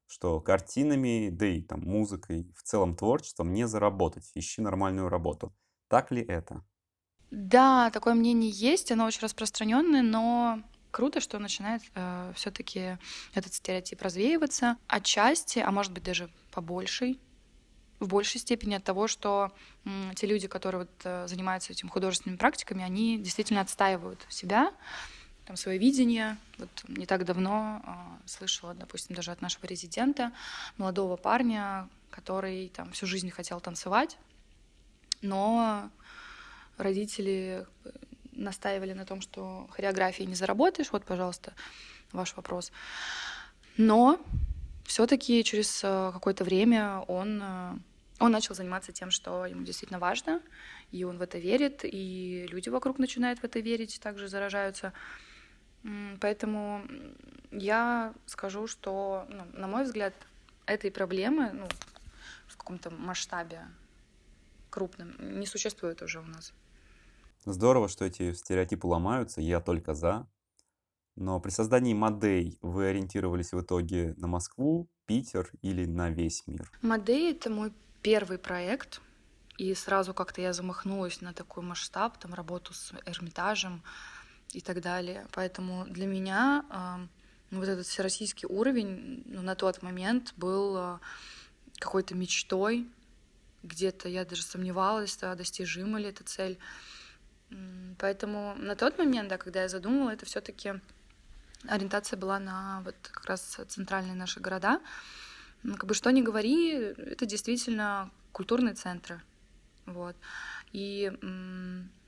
что 0.08 0.40
картинами, 0.40 1.28
да 1.30 1.46
и 1.46 1.62
там 1.62 1.80
музыкой, 1.80 2.52
в 2.56 2.62
целом 2.64 2.96
творчеством 2.96 3.52
не 3.52 3.68
заработать, 3.68 4.30
ищи 4.34 4.60
нормальную 4.62 5.08
работу. 5.08 5.54
Так 5.88 6.10
ли 6.10 6.22
это? 6.22 6.64
Да, 7.30 7.90
такое 7.90 8.14
мнение 8.14 8.50
есть, 8.50 8.90
оно 8.90 9.06
очень 9.06 9.22
распространенное, 9.22 10.02
но 10.02 10.60
круто, 10.90 11.20
что 11.20 11.38
начинает 11.38 11.82
э, 11.94 12.32
все-таки 12.34 12.98
этот 13.34 13.54
стереотип 13.54 14.02
развеиваться 14.02 14.76
отчасти, 14.86 15.58
а 15.58 15.70
может 15.70 15.92
быть 15.92 16.04
даже 16.04 16.30
по 16.52 16.60
большей 16.60 17.20
в 18.00 18.08
большей 18.08 18.40
степени 18.40 18.74
от 18.74 18.84
того, 18.84 19.08
что 19.08 19.52
те 20.14 20.26
люди, 20.26 20.48
которые 20.48 20.82
вот, 20.82 20.90
э, 21.04 21.26
занимаются 21.28 21.72
этим 21.72 21.88
художественными 21.88 22.38
практиками, 22.38 22.82
они 22.82 23.18
действительно 23.18 23.60
отстаивают 23.60 24.24
себя, 24.28 24.72
там, 25.46 25.56
свое 25.56 25.78
видение. 25.78 26.36
Вот 26.58 26.70
не 26.88 27.06
так 27.06 27.24
давно 27.24 27.82
э, 27.84 28.28
слышала, 28.28 28.74
допустим, 28.74 29.14
даже 29.14 29.30
от 29.30 29.40
нашего 29.40 29.66
резидента, 29.66 30.32
молодого 30.76 31.16
парня, 31.16 31.88
который 32.10 32.68
там 32.68 32.92
всю 32.92 33.06
жизнь 33.06 33.30
хотел 33.30 33.60
танцевать, 33.60 34.16
но 35.22 35.90
родители 36.76 37.66
э, 37.84 37.90
настаивали 38.32 38.92
на 38.92 39.04
том, 39.04 39.20
что 39.20 39.68
хореографии 39.70 40.24
не 40.24 40.34
заработаешь. 40.34 40.90
Вот, 40.92 41.04
пожалуйста, 41.04 41.54
ваш 42.12 42.34
вопрос. 42.36 42.72
Но 43.76 44.20
все-таки 44.84 45.42
через 45.44 45.82
э, 45.82 46.10
какое-то 46.12 46.44
время 46.44 47.00
он, 47.08 47.42
э, 47.42 47.78
он 48.20 48.30
начал 48.32 48.54
заниматься 48.54 48.92
тем, 48.92 49.10
что 49.10 49.46
ему 49.46 49.64
действительно 49.64 49.98
важно, 49.98 50.40
и 50.92 51.04
он 51.04 51.18
в 51.18 51.22
это 51.22 51.38
верит, 51.38 51.80
и 51.84 52.46
люди 52.50 52.68
вокруг 52.68 52.98
начинают 52.98 53.40
в 53.40 53.44
это 53.44 53.60
верить, 53.60 54.00
также 54.00 54.28
заражаются. 54.28 54.92
Поэтому 56.20 56.82
я 57.50 58.14
скажу, 58.26 58.66
что, 58.66 59.26
ну, 59.28 59.44
на 59.52 59.66
мой 59.66 59.84
взгляд, 59.84 60.14
этой 60.66 60.90
проблемы 60.90 61.50
ну, 61.52 61.66
в 62.46 62.56
каком-то 62.56 62.90
масштабе 62.90 63.60
крупном 64.70 65.14
не 65.38 65.46
существует 65.46 66.02
уже 66.02 66.20
у 66.20 66.24
нас. 66.24 66.52
Здорово, 67.44 67.88
что 67.88 68.06
эти 68.06 68.32
стереотипы 68.32 68.86
ломаются, 68.86 69.40
я 69.40 69.60
только 69.60 69.92
за. 69.94 70.26
Но 71.16 71.38
при 71.40 71.50
создании 71.50 71.94
модей 71.94 72.58
вы 72.60 72.86
ориентировались 72.86 73.52
в 73.52 73.60
итоге 73.60 74.14
на 74.16 74.26
Москву, 74.26 74.88
Питер 75.06 75.50
или 75.62 75.84
на 75.84 76.10
весь 76.10 76.46
мир? 76.46 76.70
Модей— 76.82 77.30
это 77.32 77.50
мой 77.50 77.72
первый 78.02 78.38
проект, 78.38 79.00
и 79.58 79.74
сразу 79.74 80.12
как-то 80.14 80.40
я 80.40 80.52
замахнулась 80.52 81.20
на 81.20 81.32
такой 81.32 81.62
масштаб, 81.62 82.18
там 82.18 82.34
работу 82.34 82.74
с 82.74 82.92
Эрмитажем 83.06 83.82
и 84.52 84.60
так 84.60 84.80
далее. 84.80 85.26
Поэтому 85.32 85.84
для 85.86 86.06
меня 86.06 86.64
э, 86.70 87.56
вот 87.56 87.68
этот 87.68 87.86
всероссийский 87.86 88.48
уровень 88.48 89.22
ну, 89.26 89.42
на 89.42 89.54
тот 89.54 89.82
момент 89.82 90.34
был 90.36 90.76
э, 90.76 90.98
какой-то 91.78 92.16
мечтой. 92.16 92.88
Где-то 93.62 94.08
я 94.08 94.24
даже 94.24 94.42
сомневалась, 94.42 95.16
да, 95.16 95.34
достижима 95.34 95.98
ли 95.98 96.08
эта 96.08 96.24
цель. 96.24 96.58
Поэтому 97.98 98.54
на 98.56 98.74
тот 98.74 98.98
момент, 98.98 99.28
да, 99.28 99.38
когда 99.38 99.62
я 99.62 99.68
задумала, 99.68 100.10
это 100.10 100.26
все-таки 100.26 100.80
ориентация 101.68 102.16
была 102.16 102.38
на 102.38 102.82
вот 102.84 102.96
как 103.10 103.26
раз 103.26 103.58
центральные 103.68 104.14
наши 104.14 104.40
города. 104.40 104.80
Ну, 105.62 105.74
как 105.76 105.86
бы 105.86 105.94
что 105.94 106.10
ни 106.10 106.22
говори, 106.22 106.70
это 106.72 107.26
действительно 107.26 108.10
культурные 108.32 108.74
центры. 108.74 109.22
Вот. 109.86 110.16
И 110.72 111.12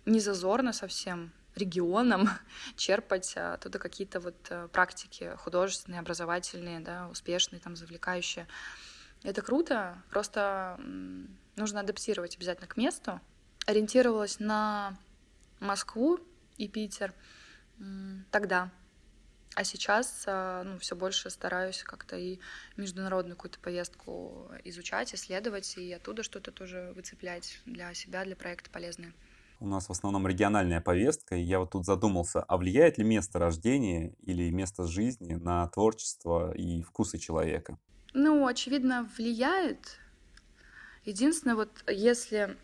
не 0.04 0.20
зазорно 0.20 0.72
совсем 0.72 1.32
регионам 1.56 2.28
черпать 2.76 3.36
оттуда 3.36 3.78
какие-то 3.78 4.20
вот 4.20 4.36
э, 4.50 4.68
практики 4.68 5.32
художественные, 5.38 6.00
образовательные, 6.00 6.80
да, 6.80 7.08
успешные, 7.08 7.60
там, 7.60 7.76
завлекающие. 7.76 8.46
Это 9.22 9.42
круто, 9.42 10.02
просто 10.10 10.78
нужно 11.56 11.80
адаптировать 11.80 12.36
обязательно 12.36 12.68
к 12.68 12.76
месту. 12.76 13.20
Ориентировалась 13.66 14.38
на 14.38 14.96
Москву 15.58 16.20
и 16.58 16.68
Питер 16.68 17.14
тогда, 18.30 18.70
а 19.56 19.64
сейчас 19.64 20.25
а, 20.26 20.62
ну, 20.64 20.78
все 20.78 20.94
больше 20.94 21.30
стараюсь 21.30 21.82
как-то 21.82 22.16
и 22.16 22.38
международную 22.76 23.36
какую-то 23.36 23.58
повестку 23.58 24.50
изучать, 24.64 25.14
исследовать, 25.14 25.78
и 25.78 25.92
оттуда 25.94 26.22
что-то 26.22 26.52
тоже 26.52 26.92
выцеплять 26.94 27.58
для 27.64 27.94
себя, 27.94 28.25
для 28.25 28.36
проекта 28.36 28.68
полезное. 28.70 29.14
У 29.58 29.66
нас 29.66 29.88
в 29.88 29.92
основном 29.92 30.28
региональная 30.28 30.82
повестка, 30.82 31.36
и 31.36 31.40
я 31.40 31.58
вот 31.58 31.70
тут 31.70 31.86
задумался, 31.86 32.42
а 32.42 32.58
влияет 32.58 32.98
ли 32.98 33.04
место 33.04 33.38
рождения 33.38 34.14
или 34.20 34.50
место 34.50 34.86
жизни 34.86 35.32
на 35.36 35.66
творчество 35.68 36.54
и 36.54 36.82
вкусы 36.82 37.16
человека? 37.16 37.78
Ну, 38.12 38.46
очевидно, 38.46 39.08
влияет. 39.16 39.98
Единственное, 41.06 41.56
вот 41.56 41.70
если 41.88 42.58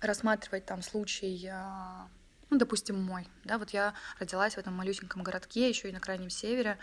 рассматривать 0.00 0.64
там 0.64 0.80
случай 0.80 1.50
а, 1.52 2.08
ну, 2.50 2.58
допустим, 2.58 3.02
мой, 3.02 3.26
да, 3.44 3.58
вот 3.58 3.70
я 3.70 3.94
родилась 4.18 4.54
в 4.54 4.58
этом 4.58 4.74
малюсеньком 4.74 5.22
городке, 5.22 5.68
еще 5.68 5.88
и 5.88 5.92
на 5.92 6.00
крайнем 6.00 6.30
севере. 6.30 6.78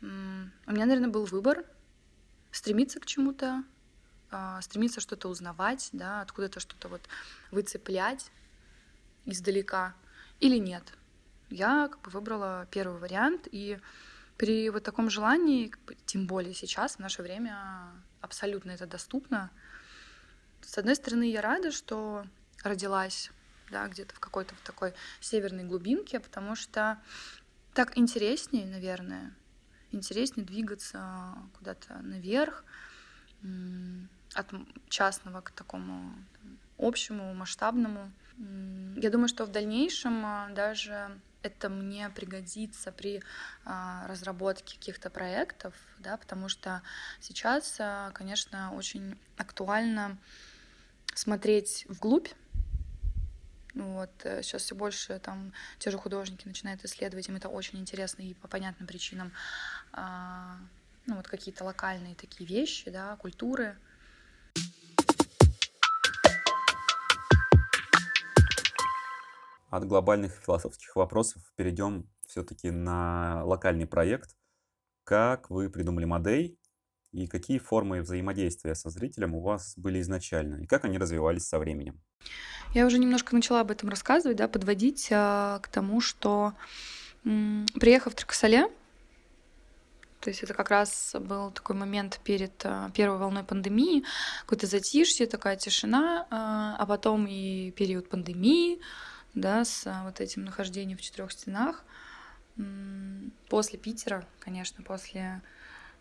У 0.00 0.06
меня, 0.06 0.86
наверное, 0.86 1.08
был 1.08 1.24
выбор 1.24 1.64
стремиться 2.50 3.00
к 3.00 3.06
чему-то, 3.06 3.64
а, 4.30 4.60
стремиться 4.60 5.00
что-то 5.00 5.28
узнавать, 5.28 5.88
да, 5.92 6.20
откуда-то 6.20 6.60
что-то 6.60 6.88
вот 6.88 7.02
выцеплять 7.50 8.30
издалека 9.24 9.94
или 10.40 10.56
нет. 10.56 10.82
Я 11.48 11.88
как 11.88 12.00
бы 12.02 12.10
выбрала 12.10 12.66
первый 12.70 12.98
вариант, 12.98 13.46
и 13.50 13.78
при 14.36 14.68
вот 14.70 14.82
таком 14.82 15.10
желании, 15.10 15.68
как 15.68 15.80
бы, 15.82 15.96
тем 16.06 16.26
более 16.26 16.54
сейчас, 16.54 16.96
в 16.96 16.98
наше 16.98 17.22
время, 17.22 17.90
абсолютно 18.20 18.72
это 18.72 18.86
доступно. 18.86 19.50
С 20.60 20.76
одной 20.78 20.96
стороны, 20.96 21.30
я 21.30 21.40
рада, 21.40 21.70
что 21.70 22.26
родилась 22.62 23.30
да, 23.70 23.86
где-то 23.88 24.14
в 24.14 24.20
какой-то 24.20 24.54
в 24.54 24.60
такой 24.60 24.94
северной 25.20 25.64
глубинке, 25.64 26.20
потому 26.20 26.54
что 26.54 26.98
так 27.74 27.98
интереснее, 27.98 28.66
наверное, 28.66 29.34
интереснее 29.92 30.46
двигаться 30.46 31.34
куда-то 31.58 31.94
наверх, 32.02 32.64
от 34.34 34.46
частного 34.88 35.40
к 35.40 35.50
такому 35.50 36.14
общему, 36.78 37.32
масштабному. 37.34 38.10
Я 38.96 39.10
думаю, 39.10 39.28
что 39.28 39.46
в 39.46 39.50
дальнейшем 39.50 40.24
а, 40.26 40.48
даже 40.50 41.18
это 41.42 41.68
мне 41.68 42.10
пригодится 42.10 42.92
при 42.92 43.22
а, 43.64 44.06
разработке 44.08 44.76
каких-то 44.76 45.08
проектов, 45.08 45.74
да, 45.98 46.16
потому 46.18 46.48
что 46.48 46.82
сейчас, 47.20 47.76
а, 47.78 48.10
конечно, 48.10 48.74
очень 48.74 49.18
актуально 49.38 50.18
смотреть 51.14 51.86
вглубь 51.88 52.28
вот. 53.76 54.10
Сейчас 54.22 54.62
э, 54.62 54.64
все 54.64 54.74
больше 54.74 55.18
там 55.18 55.52
те 55.78 55.90
же 55.90 55.98
художники 55.98 56.48
начинают 56.48 56.82
исследовать, 56.84 57.28
им 57.28 57.36
это 57.36 57.48
очень 57.48 57.78
интересно 57.78 58.22
и 58.22 58.32
по 58.32 58.48
понятным 58.48 58.86
причинам. 58.86 59.32
А, 59.92 60.56
ну, 61.04 61.16
вот 61.16 61.28
какие-то 61.28 61.62
локальные 61.62 62.14
такие 62.14 62.48
вещи, 62.48 62.90
да, 62.90 63.16
культуры. 63.16 63.76
От 69.68 69.84
глобальных 69.84 70.32
философских 70.32 70.96
вопросов 70.96 71.42
перейдем 71.54 72.08
все-таки 72.26 72.70
на 72.70 73.44
локальный 73.44 73.86
проект. 73.86 74.36
Как 75.04 75.50
вы 75.50 75.68
придумали 75.68 76.06
модель 76.06 76.58
и 77.12 77.26
какие 77.26 77.58
формы 77.58 78.00
взаимодействия 78.00 78.74
со 78.74 78.88
зрителем 78.88 79.34
у 79.34 79.42
вас 79.42 79.74
были 79.76 80.00
изначально, 80.00 80.62
и 80.62 80.66
как 80.66 80.86
они 80.86 80.96
развивались 80.96 81.46
со 81.46 81.58
временем? 81.58 82.02
Я 82.74 82.86
уже 82.86 82.98
немножко 82.98 83.34
начала 83.34 83.60
об 83.60 83.70
этом 83.70 83.88
рассказывать, 83.88 84.36
да, 84.36 84.48
подводить 84.48 85.08
а, 85.10 85.60
к 85.60 85.68
тому, 85.68 86.00
что 86.00 86.52
м, 87.24 87.66
приехав 87.74 88.12
в 88.12 88.16
Тракасале, 88.16 88.68
то 90.26 90.30
есть 90.30 90.42
это 90.42 90.54
как 90.54 90.70
раз 90.70 91.14
был 91.20 91.52
такой 91.52 91.76
момент 91.76 92.20
перед 92.24 92.52
а, 92.64 92.90
первой 92.90 93.18
волной 93.18 93.44
пандемии, 93.44 94.04
какое-то 94.40 94.66
затишье, 94.66 95.28
такая 95.28 95.56
тишина, 95.56 96.26
а, 96.30 96.74
а 96.78 96.86
потом 96.86 97.26
и 97.28 97.70
период 97.70 98.08
пандемии, 98.08 98.80
да, 99.34 99.64
с 99.64 99.86
а, 99.86 100.02
вот 100.04 100.20
этим 100.20 100.44
нахождением 100.44 100.98
в 100.98 101.02
четырех 101.02 101.30
стенах. 101.30 101.84
После 103.48 103.78
Питера, 103.78 104.26
конечно, 104.40 104.82
после 104.82 105.42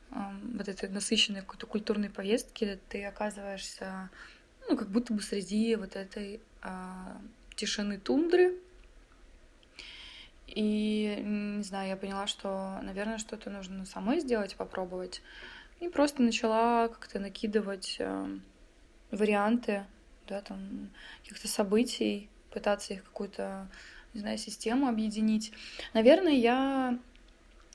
вот 0.10 0.70
этой 0.70 0.90
насыщенной 0.90 1.42
какой-то 1.42 1.68
культурной 1.68 2.10
повестки 2.10 2.80
ты 2.90 3.06
оказываешься, 3.06 4.10
ну, 4.68 4.78
как 4.78 4.90
будто 4.90 5.14
бы 5.14 5.22
среди 5.22 5.76
вот 5.76 5.96
этой 5.96 6.40
а, 6.62 7.18
тишины 7.56 7.98
тундры. 7.98 8.56
И, 10.48 11.22
не 11.24 11.64
знаю, 11.64 11.90
я 11.90 11.98
поняла, 11.98 12.28
что, 12.28 12.80
наверное, 12.84 13.18
что-то 13.18 13.50
нужно 13.50 13.86
самой 13.86 14.20
сделать, 14.20 14.56
попробовать. 14.56 15.22
И 15.80 15.90
просто 15.90 16.22
начала 16.22 16.88
как-то 16.88 17.20
накидывать 17.20 17.98
э, 18.00 18.40
варианты, 19.12 19.86
да, 20.28 20.42
там, 20.42 20.90
каких-то 21.24 21.48
событий, 21.48 22.30
пытаться 22.52 22.94
их 22.94 23.04
какую-то, 23.04 23.68
не 24.14 24.22
знаю, 24.22 24.38
систему 24.38 24.88
объединить. 24.88 25.52
Наверное, 25.94 26.34
я 26.34 26.98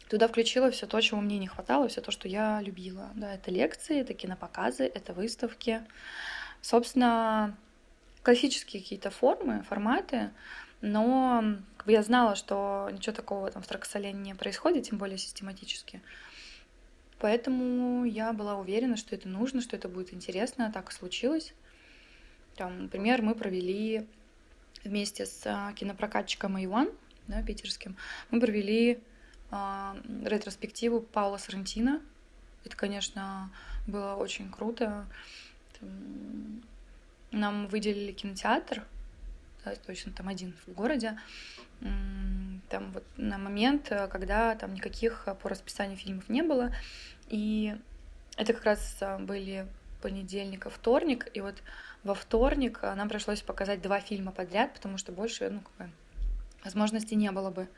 туда 0.09 0.27
включила 0.27 0.71
все 0.71 0.87
то, 0.87 1.01
чего 1.01 1.21
мне 1.21 1.39
не 1.39 1.47
хватало, 1.47 1.89
все 1.89 2.01
то, 2.01 2.11
что 2.11 2.29
я 2.29 2.61
любила. 2.63 3.11
Да, 3.15 3.35
это 3.35 3.51
лекции, 3.51 4.01
это 4.01 4.15
кинопоказы, 4.15 4.85
это 4.85 5.13
выставки. 5.13 5.83
Собственно, 6.63 7.57
классические 8.23 8.83
какие-то 8.83 9.11
формы, 9.11 9.63
форматы, 9.63 10.31
но 10.81 11.45
я 11.87 12.03
знала, 12.03 12.37
что 12.37 12.89
ничего 12.93 13.15
такого 13.15 13.51
там 13.51 13.63
в 13.63 13.67
Траксоле 13.67 14.13
не 14.13 14.35
происходит, 14.35 14.85
тем 14.85 14.99
более 14.99 15.19
систематически. 15.19 16.01
Поэтому 17.19 18.05
я 18.05 18.33
была 18.33 18.57
уверена, 18.57 18.97
что 18.97 19.15
это 19.15 19.29
нужно, 19.29 19.61
что 19.61 19.77
это 19.77 19.89
будет 19.89 20.15
интересно, 20.15 20.71
так 20.73 20.91
и 20.91 20.95
случилось. 20.95 21.53
Там, 22.57 22.85
например, 22.85 23.23
мы 23.23 23.35
провели 23.35 24.07
вместе 24.85 25.27
с 25.27 25.43
а, 25.45 25.73
кинопрокатчиком 25.75 26.63
Иван, 26.65 26.91
да, 27.27 27.43
питерским, 27.43 27.97
мы 28.31 28.41
провели 28.41 28.99
э, 29.51 29.95
ретроспективу 30.25 31.01
Паула 31.01 31.37
Сарантино. 31.37 32.01
Это, 32.65 32.77
конечно, 32.77 33.51
было 33.87 34.15
очень 34.15 34.51
круто. 34.51 35.07
Нам 37.31 37.67
выделили 37.69 38.13
кинотеатр, 38.13 38.85
да, 39.65 39.75
точно 39.87 40.13
там 40.13 40.29
один 40.29 40.55
в 40.67 40.73
городе. 40.73 41.19
Там 41.81 42.93
вот 42.93 43.05
на 43.17 43.39
момент, 43.39 43.89
когда 44.11 44.55
там 44.55 44.75
никаких 44.75 45.27
по 45.43 45.49
расписанию 45.49 45.97
фильмов 45.97 46.29
не 46.29 46.43
было. 46.43 46.73
И 47.29 47.77
это 48.37 48.53
как 48.53 48.65
раз 48.65 48.99
а, 49.01 49.19
были 49.19 49.67
понедельник 50.01 50.67
и 50.67 50.71
вторник. 50.71 51.29
И 51.35 51.41
вот 51.41 51.63
во 52.03 52.15
вторник 52.15 52.81
нам 52.83 53.09
пришлось 53.09 53.43
показать 53.43 53.83
два 53.83 54.01
фильма 54.01 54.33
подряд, 54.33 54.75
потому 54.75 54.99
что 54.99 55.13
больше, 55.13 55.51
ну, 55.51 55.61
как 55.61 55.87
бы, 55.87 55.93
возможности 56.65 57.15
не 57.15 57.31
было 57.31 57.51
бы. 57.51 57.69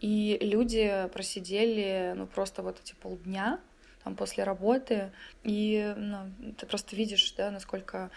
И 0.00 0.38
люди 0.40 1.08
просидели, 1.12 2.14
ну, 2.16 2.26
просто 2.26 2.62
вот 2.62 2.80
эти 2.80 2.94
полдня, 2.94 3.60
там, 4.04 4.16
после 4.16 4.44
работы, 4.44 5.12
и 5.42 5.94
ну, 5.96 6.32
ты 6.58 6.66
просто 6.66 6.96
видишь, 6.96 7.32
да, 7.36 7.50
насколько 7.50 8.10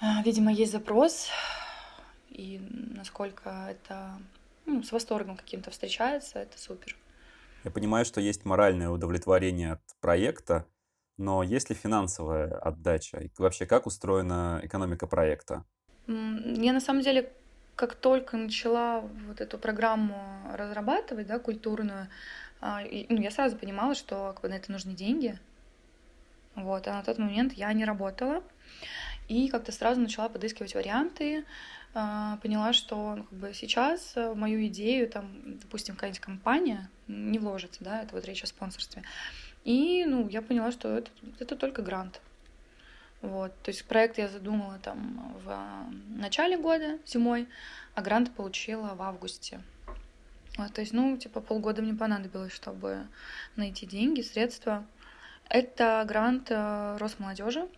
а, 0.00 0.22
видимо, 0.22 0.52
есть 0.52 0.72
запрос, 0.72 1.28
и 2.28 2.60
насколько 2.70 3.68
это 3.70 4.18
ну, 4.66 4.82
с 4.82 4.92
восторгом 4.92 5.36
каким-то 5.36 5.70
встречается, 5.70 6.40
это 6.40 6.58
супер. 6.58 6.96
Я 7.64 7.70
понимаю, 7.70 8.04
что 8.04 8.20
есть 8.20 8.44
моральное 8.44 8.90
удовлетворение 8.90 9.72
от 9.72 9.82
проекта, 10.00 10.66
но 11.16 11.42
есть 11.42 11.70
ли 11.70 11.76
финансовая 11.76 12.54
отдача? 12.58 13.18
И 13.18 13.30
вообще, 13.38 13.66
как 13.66 13.86
устроена 13.86 14.60
экономика 14.62 15.06
проекта? 15.06 15.64
Я 16.06 16.72
на 16.72 16.80
самом 16.80 17.00
деле, 17.00 17.32
как 17.76 17.94
только 17.94 18.36
начала 18.36 19.00
вот 19.00 19.40
эту 19.40 19.56
программу 19.58 20.22
разрабатывать, 20.52 21.28
да, 21.28 21.38
культурную, 21.38 22.08
а, 22.60 22.80
ну, 22.82 23.20
я 23.20 23.30
сразу 23.30 23.56
понимала, 23.56 23.94
что 23.94 24.32
как 24.34 24.42
бы, 24.42 24.48
на 24.48 24.54
это 24.54 24.72
нужны 24.72 24.92
деньги. 24.92 25.38
Вот, 26.54 26.86
а 26.86 26.94
на 26.94 27.02
тот 27.02 27.18
момент 27.18 27.52
я 27.54 27.72
не 27.72 27.84
работала. 27.84 28.42
И 29.28 29.48
как-то 29.48 29.72
сразу 29.72 30.00
начала 30.00 30.28
подыскивать 30.28 30.74
варианты, 30.74 31.44
а, 31.94 32.38
поняла, 32.38 32.72
что 32.72 33.16
ну, 33.16 33.24
как 33.24 33.38
бы 33.38 33.54
сейчас 33.54 34.14
в 34.16 34.34
мою 34.34 34.66
идею, 34.66 35.08
там, 35.08 35.58
допустим, 35.60 35.94
какая-нибудь 35.94 36.20
компания 36.20 36.90
не 37.06 37.38
вложится, 37.38 37.82
да, 37.84 38.02
это 38.02 38.14
вот 38.14 38.24
речь 38.24 38.42
о 38.42 38.46
спонсорстве. 38.46 39.02
И, 39.64 40.04
ну, 40.04 40.28
я 40.28 40.42
поняла, 40.42 40.72
что 40.72 40.98
это, 40.98 41.10
это 41.38 41.56
только 41.56 41.82
грант. 41.82 42.20
Вот, 43.22 43.52
то 43.62 43.70
есть 43.70 43.86
проект 43.86 44.18
я 44.18 44.28
задумала 44.28 44.78
там 44.80 45.34
в 45.44 46.18
начале 46.18 46.58
года, 46.58 46.98
зимой, 47.06 47.48
а 47.94 48.02
грант 48.02 48.34
получила 48.34 48.94
в 48.94 49.00
августе. 49.00 49.62
Вот, 50.56 50.72
то 50.72 50.80
есть, 50.80 50.92
ну, 50.92 51.16
типа 51.16 51.40
полгода 51.40 51.82
мне 51.82 51.94
понадобилось, 51.94 52.52
чтобы 52.52 53.06
найти 53.56 53.86
деньги, 53.86 54.20
средства. 54.22 54.86
Это 55.48 56.04
грант 56.06 56.50
э, 56.50 56.96
Росмолодежи, 56.98 57.68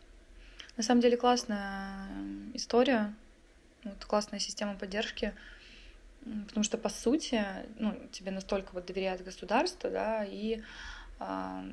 на 0.77 0.83
самом 0.83 1.01
деле 1.01 1.17
классная 1.17 2.07
история, 2.55 3.15
вот, 3.83 4.05
классная 4.05 4.39
система 4.39 4.75
поддержки, 4.75 5.35
потому 6.47 6.65
что, 6.65 6.77
по 6.77 6.89
сути, 6.89 7.45
ну, 7.79 7.97
тебе 8.13 8.31
настолько 8.31 8.73
вот 8.73 8.87
доверяет 8.87 9.25
государство, 9.25 9.91
да, 9.91 10.25
и 10.25 10.63
а, 11.19 11.65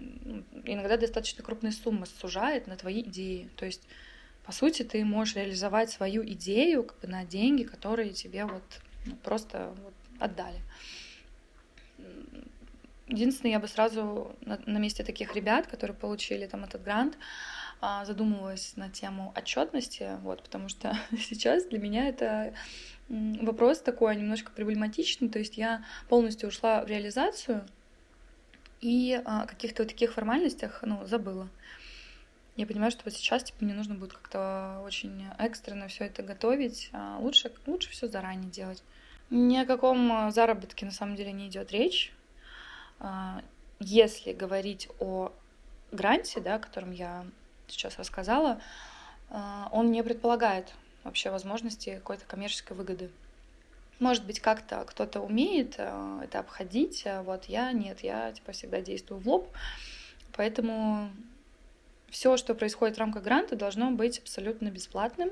иногда 0.66 0.98
достаточно 0.98 1.44
крупные 1.44 1.74
суммы 1.74 2.06
сужает 2.06 2.68
на 2.68 2.78
твои 2.78 3.02
идеи. 3.02 3.50
То 3.58 3.66
есть, 3.66 3.84
по 4.46 4.52
сути, 4.52 4.84
ты 4.84 5.04
можешь 5.04 5.36
реализовать 5.36 5.90
свою 5.90 6.24
идею 6.24 6.84
как 6.84 7.00
бы, 7.00 7.08
на 7.08 7.26
деньги, 7.26 7.64
которые 7.64 8.12
тебе 8.12 8.46
вот 8.46 8.64
ну, 9.06 9.16
просто 9.18 9.74
вот, 9.84 9.93
отдали. 10.24 10.62
Единственное, 13.08 13.52
я 13.52 13.60
бы 13.60 13.68
сразу 13.68 14.36
на, 14.42 14.60
на 14.66 14.78
месте 14.78 15.04
таких 15.04 15.36
ребят, 15.36 15.68
которые 15.68 15.96
получили 15.96 16.48
там 16.48 16.64
этот 16.64 16.84
грант, 16.84 17.18
а, 17.82 18.06
задумывалась 18.06 18.74
на 18.78 18.90
тему 18.90 19.34
отчетности, 19.36 20.18
вот, 20.22 20.42
потому 20.42 20.70
что 20.70 20.98
сейчас 21.12 21.66
для 21.66 21.80
меня 21.80 22.08
это 22.08 22.54
вопрос 23.10 23.82
такой 23.82 24.16
немножко 24.16 24.52
проблематичный, 24.52 25.30
то 25.30 25.40
есть 25.40 25.58
я 25.58 25.84
полностью 26.08 26.50
ушла 26.50 26.82
в 26.82 26.88
реализацию 26.88 27.66
и 28.80 29.22
о 29.26 29.46
каких-то 29.46 29.84
вот 29.84 29.90
таких 29.90 30.14
формальностях, 30.14 30.80
ну, 30.84 31.06
забыла. 31.06 31.50
Я 32.56 32.68
понимаю, 32.68 32.92
что 32.92 33.02
вот 33.06 33.14
сейчас 33.14 33.44
типа, 33.44 33.64
мне 33.64 33.74
нужно 33.74 33.96
будет 33.96 34.14
как-то 34.14 34.82
очень 34.86 35.26
экстренно 35.40 35.88
все 35.88 36.06
это 36.06 36.22
готовить. 36.22 36.90
А 36.94 37.18
лучше, 37.20 37.52
лучше 37.66 37.90
все 37.90 38.08
заранее 38.08 38.52
делать. 38.52 38.84
Ни 39.36 39.58
о 39.58 39.66
каком 39.66 40.30
заработке 40.30 40.86
на 40.86 40.92
самом 40.92 41.16
деле 41.16 41.32
не 41.32 41.48
идет 41.48 41.72
речь. 41.72 42.14
А, 43.00 43.42
если 43.80 44.32
говорить 44.32 44.90
о 45.00 45.32
гранте, 45.92 46.40
да, 46.40 46.56
о 46.56 46.60
котором 46.60 46.92
я 46.92 47.26
сейчас 47.68 47.98
рассказала, 47.98 48.62
э, 49.32 49.64
он 49.72 49.92
не 49.92 50.04
предполагает 50.04 50.72
вообще 51.04 51.32
возможности 51.32 51.96
какой-то 51.96 52.26
коммерческой 52.26 52.74
выгоды. 52.74 53.10
Может 53.98 54.24
быть, 54.24 54.40
как-то 54.40 54.86
кто-то 54.86 55.20
умеет 55.20 55.76
э, 55.80 56.20
это 56.26 56.38
обходить, 56.38 57.04
а 57.08 57.24
вот 57.24 57.46
я 57.46 57.72
нет, 57.72 58.02
я 58.02 58.34
типа 58.34 58.52
всегда 58.52 58.82
действую 58.82 59.20
в 59.20 59.28
лоб, 59.28 59.50
поэтому 60.34 61.10
все, 62.12 62.38
что 62.38 62.54
происходит 62.54 62.98
в 62.98 63.00
рамках 63.00 63.24
гранта, 63.24 63.56
должно 63.56 63.90
быть 63.90 64.20
абсолютно 64.20 64.70
бесплатным. 64.70 65.32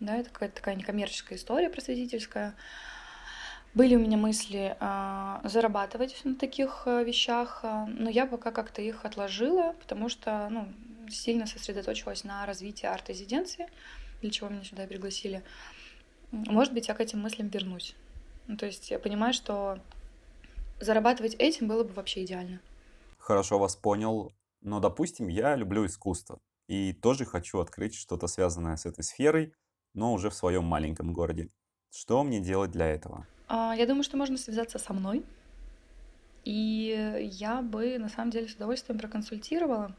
Да, 0.00 0.16
это 0.16 0.30
какая-то 0.30 0.56
такая 0.56 0.74
некоммерческая 0.74 1.38
история 1.38 1.68
просветительская. 1.68 2.56
Были 3.74 3.94
у 3.94 4.00
меня 4.00 4.16
мысли 4.16 4.76
э, 4.80 5.48
зарабатывать 5.48 6.24
на 6.24 6.34
таких 6.34 6.82
э, 6.86 7.04
вещах, 7.04 7.60
э, 7.62 7.84
но 7.86 8.10
я 8.10 8.26
пока 8.26 8.50
как-то 8.50 8.82
их 8.82 9.04
отложила, 9.04 9.76
потому 9.78 10.08
что 10.08 10.48
ну, 10.50 10.68
сильно 11.08 11.46
сосредоточилась 11.46 12.24
на 12.24 12.44
развитии 12.46 12.86
арт-резиденции, 12.86 13.68
для 14.22 14.30
чего 14.30 14.48
меня 14.48 14.64
сюда 14.64 14.86
пригласили. 14.86 15.44
Может 16.32 16.72
быть, 16.74 16.88
я 16.88 16.94
к 16.94 17.00
этим 17.00 17.20
мыслям 17.20 17.48
вернусь. 17.48 17.94
Ну, 18.48 18.56
то 18.56 18.66
есть 18.66 18.90
я 18.90 18.98
понимаю, 18.98 19.32
что 19.32 19.78
зарабатывать 20.80 21.34
этим 21.34 21.68
было 21.68 21.84
бы 21.84 21.92
вообще 21.92 22.24
идеально. 22.24 22.60
Хорошо 23.18 23.58
вас 23.58 23.76
понял. 23.76 24.32
Но, 24.62 24.80
допустим, 24.80 25.28
я 25.28 25.54
люблю 25.54 25.86
искусство 25.86 26.40
и 26.66 26.92
тоже 26.92 27.24
хочу 27.24 27.58
открыть 27.60 27.94
что-то 27.94 28.26
связанное 28.26 28.76
с 28.76 28.86
этой 28.86 29.02
сферой, 29.02 29.52
но 29.94 30.12
уже 30.12 30.30
в 30.30 30.34
своем 30.34 30.64
маленьком 30.64 31.12
городе. 31.12 31.48
Что 31.90 32.22
мне 32.22 32.40
делать 32.40 32.70
для 32.70 32.86
этого? 32.86 33.26
А, 33.48 33.74
я 33.76 33.86
думаю, 33.86 34.04
что 34.04 34.16
можно 34.16 34.36
связаться 34.36 34.78
со 34.78 34.92
мной. 34.92 35.24
и 36.44 37.28
я 37.32 37.60
бы 37.60 37.98
на 37.98 38.08
самом 38.08 38.30
деле 38.30 38.48
с 38.48 38.54
удовольствием 38.54 38.98
проконсультировала. 38.98 39.94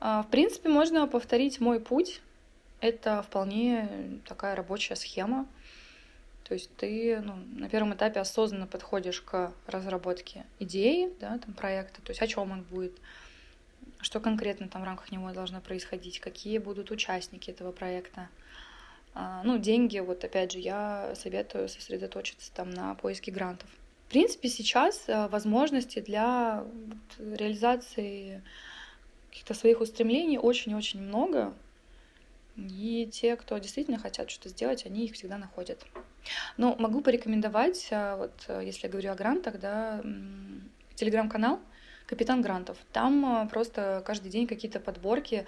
А, 0.00 0.22
в 0.22 0.28
принципе, 0.28 0.68
можно 0.68 1.06
повторить 1.06 1.60
мой 1.60 1.78
путь. 1.78 2.20
Это 2.80 3.22
вполне 3.22 4.20
такая 4.26 4.56
рабочая 4.56 4.96
схема. 4.96 5.46
То 6.42 6.54
есть 6.54 6.74
ты 6.76 7.20
ну, 7.20 7.36
на 7.56 7.68
первом 7.68 7.94
этапе 7.94 8.18
осознанно 8.20 8.66
подходишь 8.66 9.20
к 9.20 9.52
разработке 9.66 10.44
идеи, 10.58 11.12
да, 11.20 11.38
там, 11.38 11.54
проекта, 11.54 12.02
то 12.02 12.10
есть 12.10 12.20
о 12.20 12.26
чем 12.26 12.50
он 12.50 12.62
будет, 12.62 12.92
что 14.00 14.18
конкретно 14.18 14.68
там 14.68 14.82
в 14.82 14.84
рамках 14.84 15.12
него 15.12 15.30
должно 15.30 15.60
происходить, 15.60 16.18
какие 16.18 16.58
будут 16.58 16.90
участники 16.90 17.50
этого 17.50 17.70
проекта. 17.70 18.28
А, 19.14 19.42
ну, 19.44 19.58
деньги, 19.58 19.98
вот 19.98 20.24
опять 20.24 20.52
же, 20.52 20.58
я 20.58 21.12
советую 21.14 21.68
сосредоточиться 21.68 22.52
там 22.52 22.70
на 22.70 22.94
поиске 22.94 23.30
грантов. 23.30 23.68
В 24.08 24.10
принципе, 24.10 24.48
сейчас 24.48 25.04
э, 25.06 25.28
возможности 25.28 26.00
для 26.00 26.64
реализации 27.18 28.42
каких-то 29.30 29.54
своих 29.54 29.80
устремлений 29.80 30.38
очень-очень 30.38 31.02
много. 31.02 31.54
И 32.56 33.08
те, 33.10 33.36
кто 33.36 33.56
действительно 33.58 33.98
хотят 33.98 34.30
что-то 34.30 34.50
сделать, 34.50 34.84
они 34.84 35.06
их 35.06 35.14
всегда 35.14 35.38
находят. 35.38 35.86
Но 36.56 36.76
могу 36.76 37.00
порекомендовать, 37.00 37.88
э, 37.90 38.16
вот 38.16 38.62
если 38.62 38.86
я 38.86 38.92
говорю 38.92 39.12
о 39.12 39.14
грантах, 39.14 39.60
да, 39.60 40.02
телеграм-канал 40.94 41.60
Капитан 42.06 42.42
Грантов. 42.42 42.76
Там 42.92 43.44
э, 43.44 43.48
просто 43.48 44.02
каждый 44.06 44.30
день 44.30 44.46
какие-то 44.46 44.80
подборки 44.80 45.46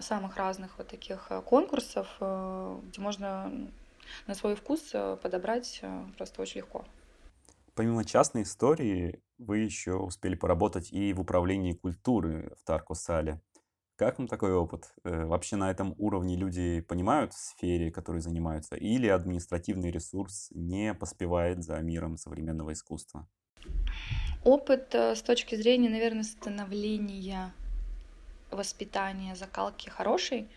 самых 0.00 0.36
разных 0.36 0.76
вот 0.78 0.88
таких 0.88 1.30
конкурсов, 1.44 2.08
где 2.18 3.00
можно 3.00 3.52
на 4.26 4.34
свой 4.34 4.56
вкус 4.56 4.92
подобрать 5.22 5.82
просто 6.16 6.42
очень 6.42 6.58
легко. 6.58 6.84
Помимо 7.74 8.04
частной 8.04 8.42
истории, 8.42 9.22
вы 9.38 9.58
еще 9.58 9.94
успели 9.94 10.34
поработать 10.34 10.92
и 10.92 11.12
в 11.12 11.20
управлении 11.20 11.74
культуры 11.74 12.52
в 12.60 12.64
Тарко-Сале. 12.64 13.40
Как 13.94 14.18
вам 14.18 14.28
такой 14.28 14.52
опыт? 14.52 14.94
Э, 15.02 15.26
вообще 15.26 15.56
на 15.56 15.70
этом 15.70 15.92
уровне 15.98 16.36
люди 16.36 16.80
понимают 16.80 17.34
в 17.34 17.38
сфере, 17.38 17.90
которой 17.90 18.20
занимаются, 18.20 18.76
или 18.76 19.08
административный 19.08 19.90
ресурс 19.90 20.48
не 20.52 20.94
поспевает 20.94 21.64
за 21.64 21.80
миром 21.80 22.16
современного 22.16 22.72
искусства? 22.72 23.28
Опыт 24.44 24.94
э, 24.94 25.14
с 25.14 25.22
точки 25.22 25.54
зрения, 25.56 25.88
наверное, 25.88 26.22
становления, 26.22 27.52
воспитания, 28.50 29.34
закалки 29.34 29.88
хороший, 29.88 30.48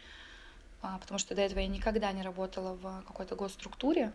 а, 0.81 0.97
потому 0.99 1.19
что 1.19 1.35
до 1.35 1.41
этого 1.41 1.59
я 1.59 1.67
никогда 1.67 2.11
не 2.11 2.21
работала 2.21 2.73
в 2.73 3.03
какой-то 3.07 3.35
госструктуре. 3.35 4.13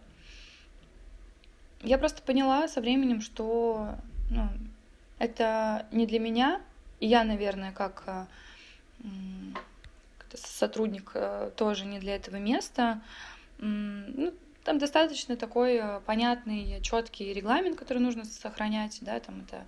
Я 1.82 1.98
просто 1.98 2.22
поняла 2.22 2.68
со 2.68 2.80
временем, 2.80 3.20
что 3.20 3.96
ну, 4.30 4.48
это 5.18 5.86
не 5.92 6.06
для 6.06 6.18
меня. 6.18 6.60
И 7.00 7.06
я, 7.06 7.24
наверное, 7.24 7.72
как 7.72 8.04
э, 8.06 8.24
сотрудник 10.34 11.10
э, 11.14 11.50
тоже 11.56 11.84
не 11.84 11.98
для 11.98 12.16
этого 12.16 12.36
места. 12.36 13.02
Ну, 13.58 14.32
там 14.66 14.78
достаточно 14.78 15.36
такой 15.36 15.76
э, 15.76 16.00
понятный, 16.06 16.80
четкий 16.82 17.32
регламент, 17.32 17.78
который 17.78 17.98
нужно 17.98 18.24
сохранять, 18.24 18.98
да, 19.00 19.20
там 19.20 19.42
это 19.42 19.64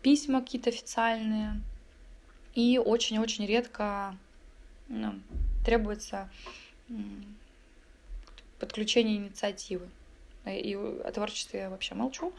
письма 0.00 0.40
какие-то 0.40 0.70
официальные. 0.70 1.60
И 2.54 2.80
очень-очень 2.82 3.44
редко 3.44 4.16
ну, 4.88 5.20
требуется 5.66 6.30
подключение 8.58 9.18
инициативы. 9.18 9.86
И 10.46 10.74
о 10.74 11.12
творчестве 11.12 11.60
я 11.60 11.70
вообще 11.70 11.94
молчу. 11.94 12.32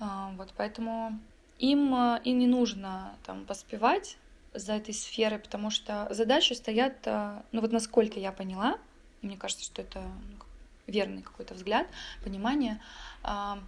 А, 0.00 0.32
вот, 0.36 0.52
поэтому 0.56 1.16
им 1.60 1.94
э, 1.94 2.20
и 2.24 2.32
не 2.32 2.48
нужно 2.48 3.16
там 3.24 3.44
поспевать 3.44 4.16
за 4.54 4.72
этой 4.72 4.92
сферой, 4.92 5.38
потому 5.38 5.70
что 5.70 6.08
задачи 6.10 6.52
стоят, 6.54 6.96
э, 7.04 7.42
ну 7.52 7.60
вот 7.60 7.70
насколько 7.70 8.18
я 8.18 8.32
поняла, 8.32 8.78
мне 9.22 9.36
кажется, 9.36 9.64
что 9.64 9.80
это 9.80 10.00
ну, 10.00 10.44
верный 10.86 11.22
какой-то 11.22 11.54
взгляд, 11.54 11.86
понимание, 12.22 12.80
а, 13.22 13.58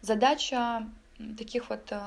задача 0.00 0.88
таких 1.38 1.70
вот 1.70 1.90
э, 1.90 2.00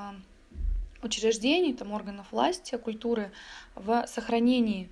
учреждений, 1.01 1.73
там, 1.73 1.91
органов 1.93 2.31
власти, 2.31 2.75
культуры 2.77 3.31
в 3.75 4.05
сохранении, 4.07 4.89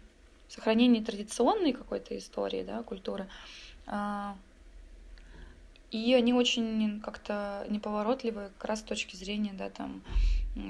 сохранении 0.47 1.04
традиционной 1.04 1.73
какой-то 1.73 2.17
истории, 2.17 2.63
да, 2.63 2.84
культуры, 2.84 3.28
а, 3.86 4.38
и 5.91 6.13
они 6.15 6.34
очень 6.34 7.02
как-то 7.02 7.65
неповоротливы 7.69 8.52
как 8.58 8.65
раз 8.65 8.80
с 8.80 8.84
точки 8.84 9.15
зрения, 9.15 9.54
да, 9.54 9.69
там, 9.69 10.02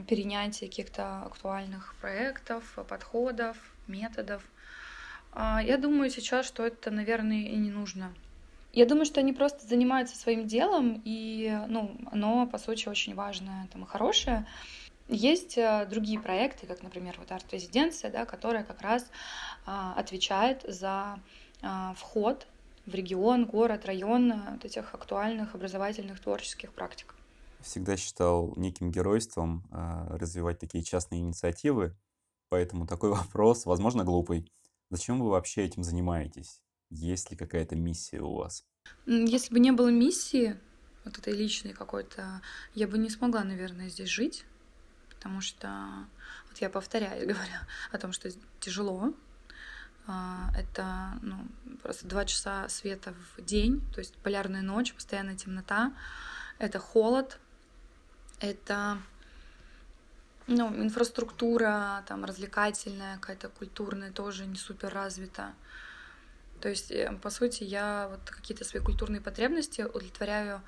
перенятия 0.08 0.68
каких-то 0.68 1.24
актуальных 1.24 1.96
проектов, 2.02 2.78
подходов, 2.90 3.58
методов. 3.88 4.44
А, 5.32 5.62
я 5.64 5.78
думаю 5.78 6.10
сейчас, 6.10 6.46
что 6.46 6.66
это, 6.66 6.92
наверное, 6.92 7.48
и 7.48 7.56
не 7.56 7.72
нужно. 7.72 8.14
Я 8.74 8.88
думаю, 8.88 9.06
что 9.06 9.20
они 9.20 9.34
просто 9.34 9.68
занимаются 9.68 10.18
своим 10.18 10.48
делом, 10.48 11.00
и 11.06 11.56
ну, 11.68 11.96
оно, 12.12 12.48
по 12.48 12.58
сути, 12.58 12.90
очень 12.90 13.14
важное 13.14 13.68
там, 13.72 13.84
и 13.84 13.88
хорошее. 13.88 14.48
Есть 15.08 15.60
э, 15.60 15.86
другие 15.88 16.20
проекты, 16.20 16.66
как, 16.66 16.82
например, 16.82 17.16
вот 17.20 17.32
арт-резиденция, 17.32 18.10
да, 18.10 18.26
которая 18.26 18.64
как 18.64 18.82
раз 18.82 19.06
а, 19.66 19.94
отвечает 19.96 20.66
за 20.68 21.20
а, 21.62 21.94
вход 21.94 22.48
в 22.88 22.96
регион, 22.96 23.46
город, 23.46 23.86
район 23.86 24.32
э, 24.32 24.52
вот 24.54 24.66
этих 24.66 24.94
актуальных 24.96 25.54
образовательных 25.54 26.20
творческих 26.20 26.74
практик. 26.74 27.14
Всегда 27.60 27.96
считал 27.96 28.54
неким 28.56 28.92
геройством 28.92 29.64
э, 29.72 30.18
развивать 30.18 30.58
такие 30.58 30.84
частные 30.84 31.22
инициативы, 31.22 31.96
поэтому 32.50 32.88
такой 32.88 33.12
вопрос, 33.14 33.68
возможно, 33.68 34.04
глупый. 34.04 34.52
Зачем 34.90 35.22
вы 35.22 35.30
вообще 35.30 35.64
этим 35.64 35.84
занимаетесь? 35.84 36.63
Есть 36.94 37.32
ли 37.32 37.38
какая-то 37.38 37.76
миссия 37.76 38.22
у 38.22 38.36
вас? 38.36 38.64
Если 39.06 39.54
бы 39.54 39.60
не 39.60 39.72
было 39.72 39.90
миссии, 39.90 40.60
вот 41.04 41.18
этой 41.18 41.34
личной 41.34 41.74
какой-то, 41.74 42.42
я 42.76 42.88
бы 42.88 42.98
не 42.98 43.10
смогла, 43.10 43.44
наверное, 43.44 43.90
здесь 43.90 44.10
жить, 44.10 44.46
потому 45.10 45.42
что, 45.42 45.68
вот 46.50 46.60
я 46.60 46.70
повторяю, 46.70 47.28
говоря 47.28 47.68
о 47.92 47.98
том, 47.98 48.14
что 48.14 48.30
тяжело, 48.60 49.14
а, 50.06 50.52
это 50.56 51.18
ну, 51.22 51.48
просто 51.82 52.08
два 52.08 52.26
часа 52.26 52.70
света 52.70 53.14
в 53.36 53.42
день, 53.42 53.82
то 53.94 54.00
есть 54.00 54.16
полярная 54.18 54.62
ночь, 54.62 54.94
постоянная 54.94 55.36
темнота. 55.36 55.94
Это 56.60 56.78
холод, 56.78 57.40
это 58.40 59.00
ну, 60.46 60.68
инфраструктура 60.76 62.04
там 62.08 62.26
развлекательная, 62.26 63.18
какая-то 63.18 63.50
культурная 63.50 64.12
тоже 64.12 64.46
не 64.46 64.58
супер 64.58 64.94
развита. 64.94 65.54
То 66.64 66.70
есть, 66.70 66.92
э, 66.92 67.12
по 67.22 67.30
сути, 67.30 67.66
я 67.66 68.08
вот 68.10 68.22
какие-то 68.30 68.64
свои 68.64 68.82
культурные 68.82 69.20
потребности 69.20 69.82
удовлетворяю 69.82 70.62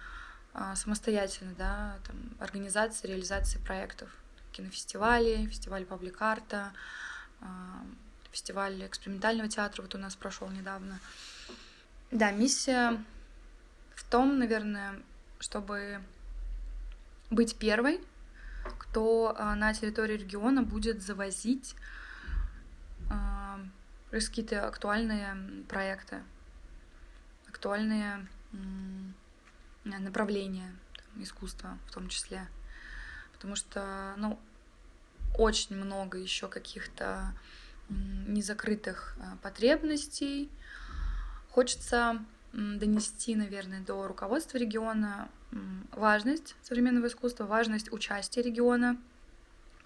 а, 0.53 0.75
самостоятельно, 0.75 1.53
да, 1.57 1.95
там, 2.05 2.17
организации, 2.37 3.07
реализации 3.07 3.59
проектов. 3.59 4.09
Кинофестивали, 4.51 5.45
фестиваль 5.45 5.85
паблик-арта, 5.85 6.73
а, 7.39 7.85
фестиваль 8.29 8.85
экспериментального 8.85 9.47
театра 9.47 9.83
вот 9.83 9.95
у 9.95 9.97
нас 9.97 10.17
прошел 10.17 10.49
недавно. 10.49 10.99
Да, 12.11 12.31
миссия 12.31 13.01
в 13.95 14.03
том, 14.03 14.37
наверное, 14.37 15.01
чтобы 15.39 16.01
быть 17.29 17.55
первой, 17.55 18.01
кто 18.79 19.33
а, 19.37 19.55
на 19.55 19.73
территории 19.73 20.17
региона 20.17 20.61
будет 20.61 21.01
завозить 21.01 21.73
а, 24.17 24.29
какие-то 24.29 24.67
актуальные 24.67 25.63
проекты, 25.67 26.21
актуальные 27.47 28.27
направления 29.83 30.73
искусства 31.17 31.77
в 31.87 31.93
том 31.93 32.09
числе. 32.09 32.47
Потому 33.33 33.55
что, 33.55 34.13
ну, 34.17 34.39
очень 35.37 35.75
много 35.75 36.17
еще 36.17 36.47
каких-то 36.47 37.33
незакрытых 37.89 39.15
э, 39.17 39.35
потребностей. 39.41 40.49
Хочется 41.51 42.23
донести, 42.53 43.35
наверное, 43.35 43.81
до 43.81 44.07
руководства 44.07 44.57
региона 44.57 45.29
важность 45.91 46.55
современного 46.63 47.07
искусства, 47.07 47.45
важность 47.45 47.91
участия 47.91 48.41
региона 48.41 48.97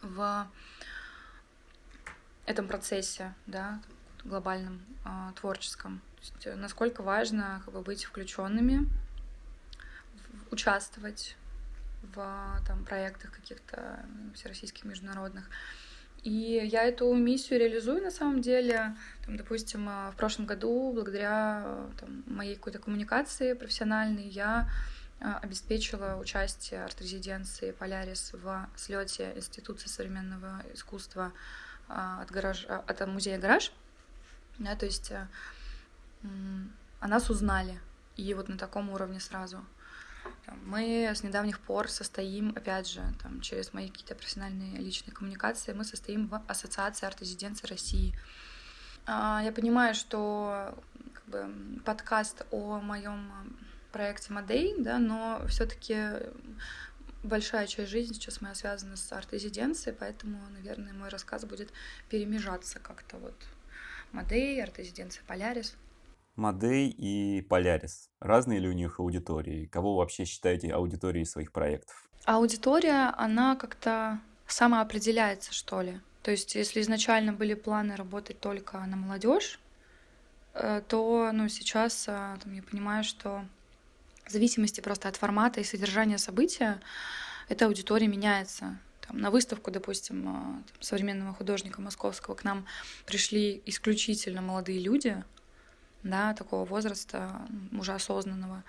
в 0.01 0.47
этом 2.45 2.67
процессе, 2.67 3.33
да, 3.45 3.79
глобальном 4.27 4.81
э, 5.05 5.09
творческом. 5.35 6.01
То 6.19 6.21
есть, 6.21 6.47
э, 6.47 6.55
насколько 6.55 7.01
важно 7.01 7.61
как 7.63 7.73
бы, 7.73 7.81
быть 7.81 8.03
включенными, 8.03 8.87
участвовать 10.51 11.37
в 12.01 12.61
там, 12.67 12.85
проектах 12.85 13.31
каких-то 13.31 14.05
всероссийских 14.33 14.85
международных. 14.85 15.49
И 16.23 16.31
я 16.31 16.83
эту 16.83 17.13
миссию 17.13 17.59
реализую 17.59 18.01
на 18.01 18.11
самом 18.11 18.41
деле. 18.41 18.95
Там, 19.25 19.37
допустим, 19.37 19.87
э, 19.87 20.11
в 20.11 20.15
прошлом 20.17 20.45
году, 20.45 20.91
благодаря 20.93 21.63
э, 21.65 21.89
там, 21.99 22.23
моей 22.27 22.55
какой-то 22.55 22.79
коммуникации 22.79 23.53
профессиональной, 23.53 24.27
я 24.27 24.69
обеспечила 25.41 26.15
участие 26.15 26.81
арт-резиденции 26.85 27.71
«Полярис» 27.71 28.31
в 28.31 28.69
слете 28.77 29.33
Института 29.35 29.89
современного 29.89 30.63
искусства 30.73 31.33
от, 31.89 32.31
гараж, 32.31 32.65
от 32.65 33.05
музея 33.05 33.37
«Гараж». 33.37 33.73
Да, 34.59 34.75
то 34.75 34.85
есть 34.85 35.11
о 36.99 37.07
нас 37.07 37.29
узнали, 37.29 37.79
и 38.17 38.33
вот 38.33 38.49
на 38.49 38.57
таком 38.57 38.89
уровне 38.89 39.19
сразу. 39.19 39.63
Мы 40.65 41.09
с 41.13 41.23
недавних 41.23 41.59
пор 41.59 41.89
состоим, 41.89 42.49
опять 42.55 42.87
же, 42.87 43.01
там, 43.21 43.39
через 43.41 43.73
мои 43.73 43.89
какие-то 43.89 44.15
профессиональные 44.15 44.77
личные 44.77 45.13
коммуникации, 45.13 45.73
мы 45.73 45.83
состоим 45.83 46.27
в 46.27 46.41
Ассоциации 46.47 47.05
арт-резиденции 47.05 47.67
России. 47.67 48.15
А, 49.05 49.41
я 49.43 49.51
понимаю, 49.51 49.95
что 49.95 50.77
как 51.13 51.25
бы, 51.25 51.81
подкаст 51.85 52.45
о 52.51 52.79
моем 52.79 53.31
проекте 53.91 54.33
Модей, 54.33 54.75
да, 54.77 54.97
но 54.97 55.41
все-таки 55.47 55.97
большая 57.23 57.67
часть 57.67 57.89
жизни 57.89 58.13
сейчас 58.13 58.41
моя 58.41 58.55
связана 58.55 58.95
с 58.95 59.11
арт-резиденцией, 59.11 59.95
поэтому, 59.97 60.39
наверное, 60.49 60.93
мой 60.93 61.09
рассказ 61.09 61.45
будет 61.45 61.71
перемежаться 62.09 62.79
как-то 62.79 63.17
вот 63.17 63.35
Модей, 64.11 64.61
арт-резиденция 64.61 65.23
Полярис. 65.27 65.75
Модей 66.35 66.89
и 66.89 67.41
Полярис. 67.41 68.09
Разные 68.19 68.59
ли 68.59 68.67
у 68.67 68.73
них 68.73 68.99
аудитории? 68.99 69.65
Кого 69.65 69.93
вы 69.93 69.97
вообще 69.99 70.25
считаете 70.25 70.73
аудиторией 70.73 71.25
своих 71.25 71.51
проектов? 71.51 72.09
Аудитория, 72.25 73.13
она 73.17 73.55
как-то 73.55 74.19
самоопределяется, 74.47 75.53
что 75.53 75.81
ли. 75.81 75.99
То 76.23 76.31
есть, 76.31 76.55
если 76.55 76.81
изначально 76.81 77.33
были 77.33 77.53
планы 77.53 77.95
работать 77.95 78.39
только 78.39 78.79
на 78.79 78.95
молодежь, 78.95 79.59
э, 80.53 80.81
то 80.87 81.31
ну, 81.33 81.47
сейчас 81.49 82.05
э, 82.07 82.37
там, 82.43 82.53
я 82.53 82.63
понимаю, 82.63 83.03
что 83.03 83.45
в 84.25 84.31
зависимости 84.31 84.81
просто 84.81 85.07
от 85.07 85.15
формата 85.15 85.59
и 85.59 85.63
содержания 85.63 86.17
события 86.17 86.79
эта 87.47 87.65
аудитория 87.65 88.07
меняется. 88.07 88.77
Там, 89.09 89.17
на 89.17 89.31
выставку, 89.31 89.71
допустим, 89.71 90.21
э, 90.21 90.31
там, 90.71 90.81
современного 90.81 91.33
художника 91.33 91.81
московского 91.81 92.35
к 92.35 92.43
нам 92.43 92.65
пришли 93.05 93.61
исключительно 93.65 94.41
молодые 94.41 94.79
люди, 94.79 95.23
да, 96.03 96.33
такого 96.35 96.63
возраста, 96.63 97.41
уже 97.71 97.93
осознанного, 97.93 98.63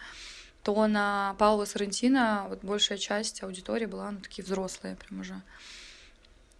то 0.63 0.87
на 0.87 1.37
Паула 1.39 1.67
Соррентино 1.67 2.47
вот 2.49 2.65
большая 2.65 2.97
часть 2.97 3.43
аудитории 3.43 3.85
была, 3.85 4.11
ну, 4.11 4.21
такие 4.21 4.43
взрослые 4.43 4.97
прям 4.97 5.21
уже. 5.21 5.43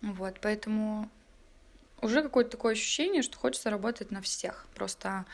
Вот, 0.03 0.39
поэтому 0.43 1.11
уже 2.03 2.23
какое-то 2.23 2.51
такое 2.51 2.73
ощущение, 2.73 3.23
что 3.23 3.39
хочется 3.39 3.71
работать 3.71 4.11
на 4.11 4.21
всех. 4.21 4.67
Просто 4.75 5.25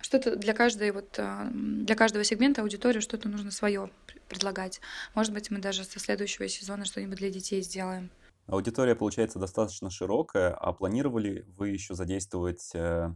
что-то 0.00 0.36
для 0.36 0.54
каждой 0.54 0.92
вот 0.92 1.14
э, 1.18 1.48
для 1.52 1.96
каждого 1.96 2.22
сегмента 2.22 2.62
аудитории 2.62 3.00
что-то 3.00 3.28
нужно 3.28 3.50
свое 3.50 3.90
предлагать. 4.28 4.80
Может 5.14 5.32
быть, 5.32 5.50
мы 5.50 5.58
даже 5.58 5.84
со 5.84 5.98
следующего 5.98 6.48
сезона 6.48 6.84
что-нибудь 6.84 7.18
для 7.18 7.30
детей 7.30 7.62
сделаем. 7.62 8.10
Аудитория 8.46 8.94
получается 8.94 9.38
достаточно 9.38 9.90
широкая, 9.90 10.54
а 10.54 10.72
планировали 10.72 11.44
вы 11.56 11.70
еще 11.70 11.94
задействовать 11.94 12.70
э, 12.74 13.12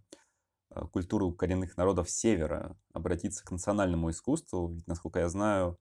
Э, 0.70 0.82
культуру 0.92 1.32
коренных 1.32 1.76
народов 1.76 2.10
Севера, 2.10 2.76
обратиться 2.92 3.44
к 3.44 3.50
национальному 3.50 4.10
искусству. 4.10 4.68
Ведь, 4.68 4.86
насколько 4.86 5.20
я 5.20 5.28
знаю, 5.28 5.78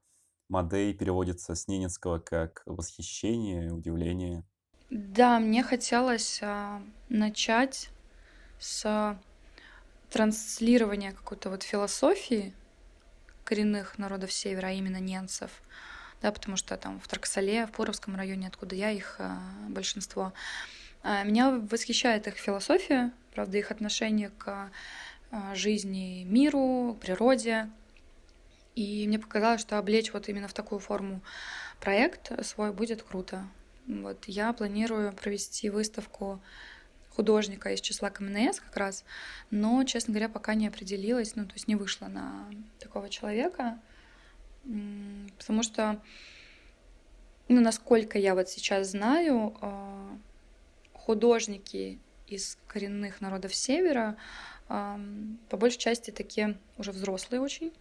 Мадей 0.49 0.93
переводится 0.93 1.53
с 1.53 1.67
ненецкого 1.67 2.19
как 2.19 2.63
восхищение, 2.65 3.71
удивление. 3.71 4.43
Да, 4.89 5.39
мне 5.39 5.61
хотелось 5.61 6.39
а, 6.41 6.81
начать 7.07 7.91
с 8.59 9.15
транслирования 10.09 11.11
какой-то 11.11 11.51
вот 11.51 11.61
философии 11.61 12.55
коренных 13.49 13.97
народов 13.97 14.31
Севера, 14.31 14.67
а 14.67 14.71
именно 14.71 14.99
ненцев. 14.99 15.49
Да, 16.21 16.31
потому 16.31 16.55
что 16.55 16.77
там 16.77 16.99
в 16.99 17.07
Тарксале, 17.07 17.65
в 17.65 17.71
Пуровском 17.71 18.15
районе, 18.15 18.47
откуда 18.47 18.75
я, 18.75 18.91
их 18.91 19.15
а, 19.17 19.39
большинство. 19.69 20.33
А, 21.01 21.23
меня 21.23 21.49
восхищает 21.49 22.27
их 22.27 22.35
философия, 22.35 23.12
правда, 23.33 23.57
их 23.57 23.71
отношение 23.71 24.29
к 24.29 24.69
а, 25.31 25.55
жизни, 25.55 26.23
миру, 26.25 26.95
природе. 27.01 27.69
И 28.75 29.07
мне 29.07 29.17
показалось, 29.17 29.62
что 29.62 29.79
облечь 29.79 30.13
вот 30.13 30.29
именно 30.29 30.47
в 30.47 30.53
такую 30.53 30.79
форму 30.79 31.21
проект 31.79 32.45
свой 32.45 32.71
будет 32.71 33.01
круто. 33.01 33.47
Вот 33.88 34.25
я 34.25 34.53
планирую 34.53 35.12
провести 35.13 35.71
выставку 35.71 36.39
художника 37.19 37.73
из 37.73 37.82
числа 37.82 38.10
КМНС 38.12 38.62
как 38.62 38.77
раз, 38.77 39.03
но, 39.51 39.84
честно 39.84 40.13
говоря, 40.13 40.29
пока 40.29 40.53
не 40.53 40.67
определилась, 40.67 41.36
ну, 41.36 41.45
то 41.45 41.51
есть 41.55 41.67
не 41.67 41.75
вышла 41.75 42.08
на 42.08 42.49
такого 42.79 43.10
человека, 43.10 43.77
потому 44.63 45.62
что, 45.62 46.01
ну, 47.49 47.60
насколько 47.60 48.17
я 48.17 48.36
вот 48.36 48.47
сейчас 48.47 48.91
знаю, 48.91 49.53
а, 49.60 50.17
художники 50.93 51.99
из 52.25 52.58
коренных 52.67 53.19
народов 53.19 53.53
Севера 53.53 54.15
по 54.69 55.58
большей 55.58 55.79
части 55.79 56.12
такие 56.12 56.58
уже 56.77 56.93
взрослые 56.93 57.41
очень. 57.41 57.73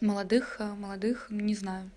Молодых, 0.00 0.56
э, 0.60 0.64
молодых 0.74 1.26
не 1.30 1.56
знаю. 1.56 1.90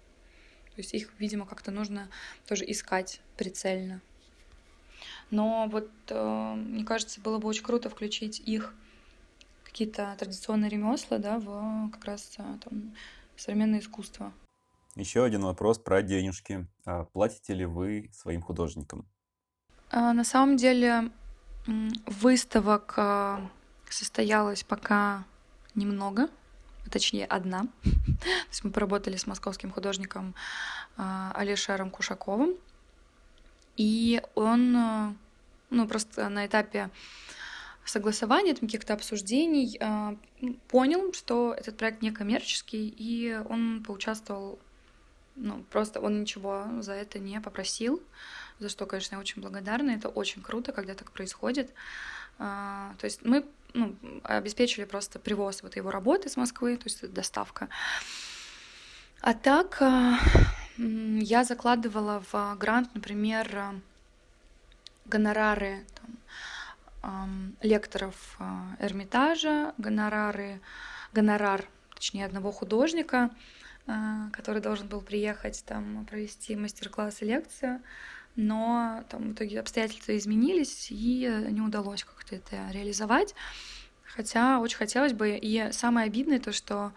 То 0.74 0.82
есть 0.82 0.94
их, 0.96 1.12
видимо, 1.20 1.46
как-то 1.46 1.70
нужно 1.70 2.10
тоже 2.48 2.64
искать 2.66 3.22
прицельно. 3.36 4.02
Но 5.30 5.68
вот, 5.70 5.90
э, 6.10 6.54
мне 6.56 6.84
кажется, 6.84 7.22
было 7.22 7.38
бы 7.38 7.48
очень 7.48 7.64
круто 7.64 7.90
включить 7.90 8.40
их 8.40 8.74
какие-то 9.64 10.16
традиционные 10.18 10.70
ремесла, 10.70 11.18
да, 11.18 11.40
в 11.40 11.90
как 11.92 12.06
раз 12.06 12.36
э, 12.38 12.44
там, 12.64 12.96
современное 13.36 13.80
искусство. 13.80 14.32
Еще 14.96 15.24
один 15.24 15.42
вопрос 15.42 15.78
про 15.78 16.02
денежки. 16.02 16.66
А 16.86 17.04
платите 17.06 17.54
ли 17.54 17.66
вы 17.66 18.10
своим 18.14 18.42
художникам? 18.42 19.06
А, 19.92 20.14
на 20.14 20.24
самом 20.24 20.58
деле 20.58 21.12
Выставок 22.06 22.94
а, 22.96 23.50
состоялось 23.90 24.64
пока 24.64 25.26
немного, 25.76 26.30
точнее 26.90 27.26
одна. 27.26 27.64
То 27.84 28.48
есть 28.50 28.64
мы 28.64 28.72
поработали 28.72 29.18
с 29.18 29.28
московским 29.28 29.72
художником 29.72 30.34
а, 30.96 31.34
Алишером 31.36 31.90
Кушаковым, 31.90 32.56
и 33.78 34.22
он, 34.36 34.76
а, 34.76 35.16
ну 35.70 35.88
просто 35.88 36.28
на 36.30 36.46
этапе 36.46 36.90
согласования, 37.86 38.54
там, 38.54 38.68
каких-то 38.68 38.94
обсуждений, 38.94 39.80
понял, 40.68 41.14
что 41.14 41.54
этот 41.58 41.78
проект 41.78 42.02
не 42.02 42.12
коммерческий, 42.12 42.94
и 42.98 43.34
он 43.48 43.82
поучаствовал, 43.82 44.60
ну, 45.38 45.64
просто 45.70 46.02
он 46.02 46.20
ничего 46.20 46.66
за 46.82 46.92
это 46.92 47.18
не 47.18 47.40
попросил 47.40 48.04
за 48.60 48.70
что, 48.70 48.86
конечно, 48.86 49.16
я 49.16 49.20
очень 49.20 49.42
благодарна. 49.42 49.92
Это 49.92 50.10
очень 50.10 50.42
круто, 50.42 50.72
когда 50.72 50.94
так 50.94 51.12
происходит. 51.12 51.72
А, 52.40 52.94
то 53.00 53.06
есть 53.06 53.24
мы 53.24 53.46
ну, 53.74 53.96
обеспечили 54.24 54.86
просто 54.86 55.20
привоз 55.20 55.64
вот 55.64 55.76
его 55.76 55.92
работы 55.92 56.30
с 56.30 56.38
Москвы, 56.38 56.78
то 56.78 56.86
есть 56.86 57.12
доставка. 57.12 57.70
А 59.22 59.34
так 59.34 59.82
я 60.78 61.44
закладывала 61.44 62.24
в 62.32 62.56
грант, 62.58 62.90
например, 62.94 63.82
гонорары 65.06 65.86
там, 67.02 67.56
лекторов 67.62 68.36
а, 68.40 68.76
Эрмитажа, 68.80 69.74
гонорары, 69.78 70.60
гонорар, 71.14 71.68
точнее, 71.94 72.26
одного 72.26 72.52
художника, 72.52 73.32
который 74.34 74.62
должен 74.62 74.88
был 74.88 75.02
приехать 75.02 75.64
там 75.66 76.06
провести 76.06 76.56
мастер-класс 76.56 77.22
и 77.22 77.26
лекцию 77.26 77.82
но 78.38 79.04
там 79.10 79.32
в 79.32 79.34
итоге 79.34 79.60
обстоятельства 79.60 80.16
изменились, 80.16 80.88
и 80.92 81.28
не 81.50 81.60
удалось 81.60 82.04
как-то 82.04 82.36
это 82.36 82.70
реализовать. 82.72 83.36
Хотя 84.04 84.60
очень 84.60 84.78
хотелось 84.78 85.14
бы. 85.14 85.38
И 85.42 85.72
самое 85.72 86.06
обидное 86.06 86.40
то, 86.40 86.54
что 86.54 86.94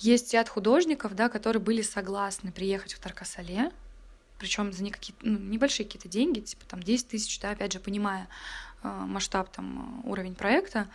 есть 0.00 0.32
ряд 0.32 0.48
художников, 0.48 1.14
да, 1.14 1.28
которые 1.28 1.62
были 1.62 1.82
согласны 1.82 2.52
приехать 2.52 2.94
в 2.94 2.98
Таркасале, 2.98 3.70
причем 4.38 4.72
за 4.72 4.82
никакие, 4.82 5.14
ну, 5.20 5.38
небольшие 5.38 5.86
какие-то 5.86 6.08
деньги, 6.08 6.40
типа 6.40 6.64
там 6.66 6.82
10 6.82 7.08
тысяч, 7.08 7.38
да, 7.40 7.50
опять 7.50 7.72
же, 7.72 7.80
понимая 7.80 8.28
э, 8.82 8.88
масштаб, 8.88 9.50
там, 9.52 10.02
уровень 10.06 10.34
проекта, 10.34 10.88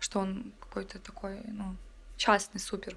что 0.00 0.20
он 0.20 0.52
какой-то 0.60 0.98
такой, 0.98 1.40
ну, 1.46 1.76
частный, 2.16 2.60
супер. 2.60 2.96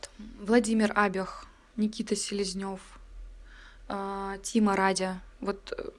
Там, 0.00 0.28
Владимир 0.40 0.92
Абех, 0.94 1.46
Никита 1.76 2.16
Селезнев, 2.16 2.80
а, 3.88 4.38
Тима 4.38 4.74
Радя. 4.74 5.20
Вот 5.40 5.74
э, 5.76 5.90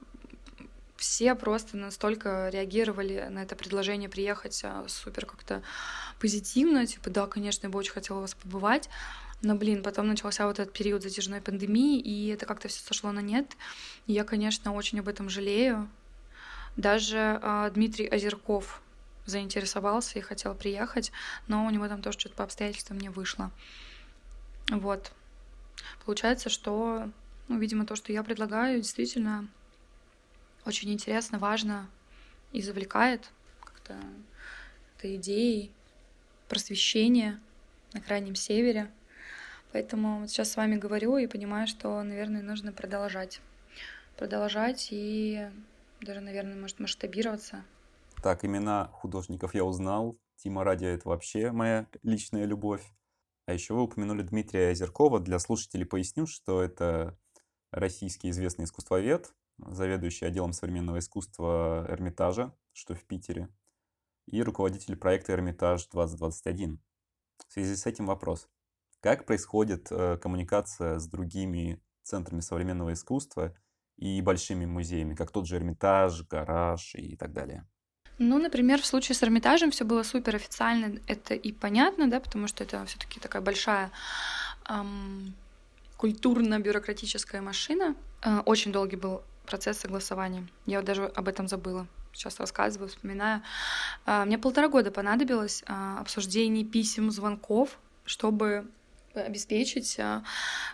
все 1.04 1.34
просто 1.34 1.76
настолько 1.76 2.48
реагировали 2.48 3.28
на 3.30 3.42
это 3.42 3.54
предложение 3.56 4.08
приехать 4.08 4.62
а, 4.64 4.86
супер 4.88 5.26
как-то 5.26 5.62
позитивно, 6.18 6.86
типа, 6.86 7.10
да, 7.10 7.26
конечно, 7.26 7.66
я 7.66 7.70
бы 7.70 7.78
очень 7.78 7.92
хотела 7.92 8.20
вас 8.20 8.34
побывать, 8.34 8.88
но, 9.42 9.54
блин, 9.54 9.82
потом 9.82 10.08
начался 10.08 10.46
вот 10.46 10.58
этот 10.58 10.72
период 10.72 11.02
затяжной 11.02 11.42
пандемии, 11.42 12.00
и 12.00 12.28
это 12.28 12.46
как-то 12.46 12.68
все 12.68 12.80
сошло 12.82 13.12
на 13.12 13.20
нет. 13.20 13.54
И 14.06 14.14
я, 14.14 14.24
конечно, 14.24 14.72
очень 14.72 15.00
об 15.00 15.08
этом 15.08 15.28
жалею. 15.28 15.90
Даже 16.78 17.38
э, 17.42 17.70
Дмитрий 17.74 18.08
Озерков 18.08 18.80
заинтересовался 19.26 20.18
и 20.18 20.22
хотел 20.22 20.54
приехать, 20.54 21.12
но 21.48 21.66
у 21.66 21.70
него 21.70 21.86
там 21.86 22.00
тоже 22.00 22.18
что-то 22.18 22.36
по 22.36 22.44
обстоятельствам 22.44 22.98
не 22.98 23.10
вышло. 23.10 23.50
Вот. 24.70 25.12
Получается, 26.06 26.48
что, 26.48 27.10
ну, 27.48 27.58
видимо, 27.58 27.84
то, 27.84 27.94
что 27.94 28.10
я 28.10 28.22
предлагаю, 28.22 28.78
действительно 28.78 29.46
очень 30.66 30.92
интересно, 30.92 31.38
важно 31.38 31.88
и 32.52 32.62
завлекает 32.62 33.30
как-то 33.60 33.96
этой 34.96 35.16
идеей 35.16 35.72
просвещения 36.48 37.40
на 37.92 38.00
Крайнем 38.00 38.34
Севере. 38.34 38.90
Поэтому 39.72 40.20
вот 40.20 40.30
сейчас 40.30 40.52
с 40.52 40.56
вами 40.56 40.76
говорю 40.76 41.16
и 41.16 41.26
понимаю, 41.26 41.66
что, 41.66 42.02
наверное, 42.02 42.42
нужно 42.42 42.72
продолжать. 42.72 43.40
Продолжать 44.16 44.88
и 44.90 45.48
даже, 46.00 46.20
наверное, 46.20 46.54
может 46.54 46.78
масштабироваться. 46.78 47.64
Так, 48.22 48.44
имена 48.44 48.88
художников 48.92 49.54
я 49.54 49.64
узнал. 49.64 50.16
Тима 50.36 50.64
Радия— 50.64 50.88
это 50.94 51.08
вообще 51.08 51.50
моя 51.50 51.86
личная 52.02 52.44
любовь. 52.44 52.82
А 53.46 53.52
еще 53.52 53.74
вы 53.74 53.82
упомянули 53.82 54.22
Дмитрия 54.22 54.70
Озеркова. 54.70 55.20
Для 55.20 55.38
слушателей 55.38 55.84
поясню, 55.84 56.26
что 56.26 56.62
это 56.62 57.18
российский 57.70 58.30
известный 58.30 58.64
искусствовед, 58.64 59.32
заведующий 59.58 60.26
отделом 60.26 60.52
современного 60.52 60.98
искусства 60.98 61.86
Эрмитажа, 61.88 62.54
что 62.72 62.94
в 62.94 63.04
Питере, 63.04 63.48
и 64.26 64.42
руководитель 64.42 64.96
проекта 64.96 65.32
Эрмитаж 65.32 65.86
2021. 65.88 66.80
В 67.48 67.52
связи 67.52 67.76
с 67.76 67.86
этим 67.86 68.06
вопрос. 68.06 68.48
Как 69.00 69.26
происходит 69.26 69.88
э, 69.90 70.16
коммуникация 70.16 70.98
с 70.98 71.06
другими 71.06 71.82
центрами 72.02 72.40
современного 72.40 72.92
искусства 72.92 73.54
и 73.96 74.20
большими 74.22 74.64
музеями, 74.64 75.14
как 75.14 75.30
тот 75.30 75.46
же 75.46 75.56
Эрмитаж, 75.56 76.26
Гараж 76.26 76.94
и 76.94 77.16
так 77.16 77.32
далее? 77.32 77.66
Ну, 78.18 78.38
например, 78.38 78.80
в 78.80 78.86
случае 78.86 79.16
с 79.16 79.22
Эрмитажем 79.22 79.72
все 79.72 79.84
было 79.84 80.04
супер 80.04 80.36
официально, 80.36 81.00
это 81.06 81.34
и 81.34 81.52
понятно, 81.52 82.08
да, 82.08 82.20
потому 82.20 82.46
что 82.46 82.62
это 82.62 82.84
все-таки 82.86 83.18
такая 83.18 83.42
большая 83.42 83.90
эм, 84.68 85.34
культурно-бюрократическая 85.96 87.42
машина. 87.42 87.96
Э, 88.22 88.40
очень 88.46 88.72
долгий 88.72 88.96
был 88.96 89.22
процесс 89.46 89.78
согласования. 89.78 90.46
Я 90.66 90.78
вот 90.78 90.86
даже 90.86 91.06
об 91.06 91.28
этом 91.28 91.48
забыла. 91.48 91.86
Сейчас 92.12 92.38
рассказываю, 92.38 92.88
вспоминаю. 92.88 93.42
Э, 94.06 94.24
мне 94.24 94.38
полтора 94.38 94.68
года 94.68 94.90
понадобилось 94.90 95.62
э, 95.66 95.96
обсуждений, 95.98 96.64
писем, 96.64 97.10
звонков, 97.10 97.78
чтобы 98.04 98.66
обеспечить 99.14 99.98
э, 99.98 100.22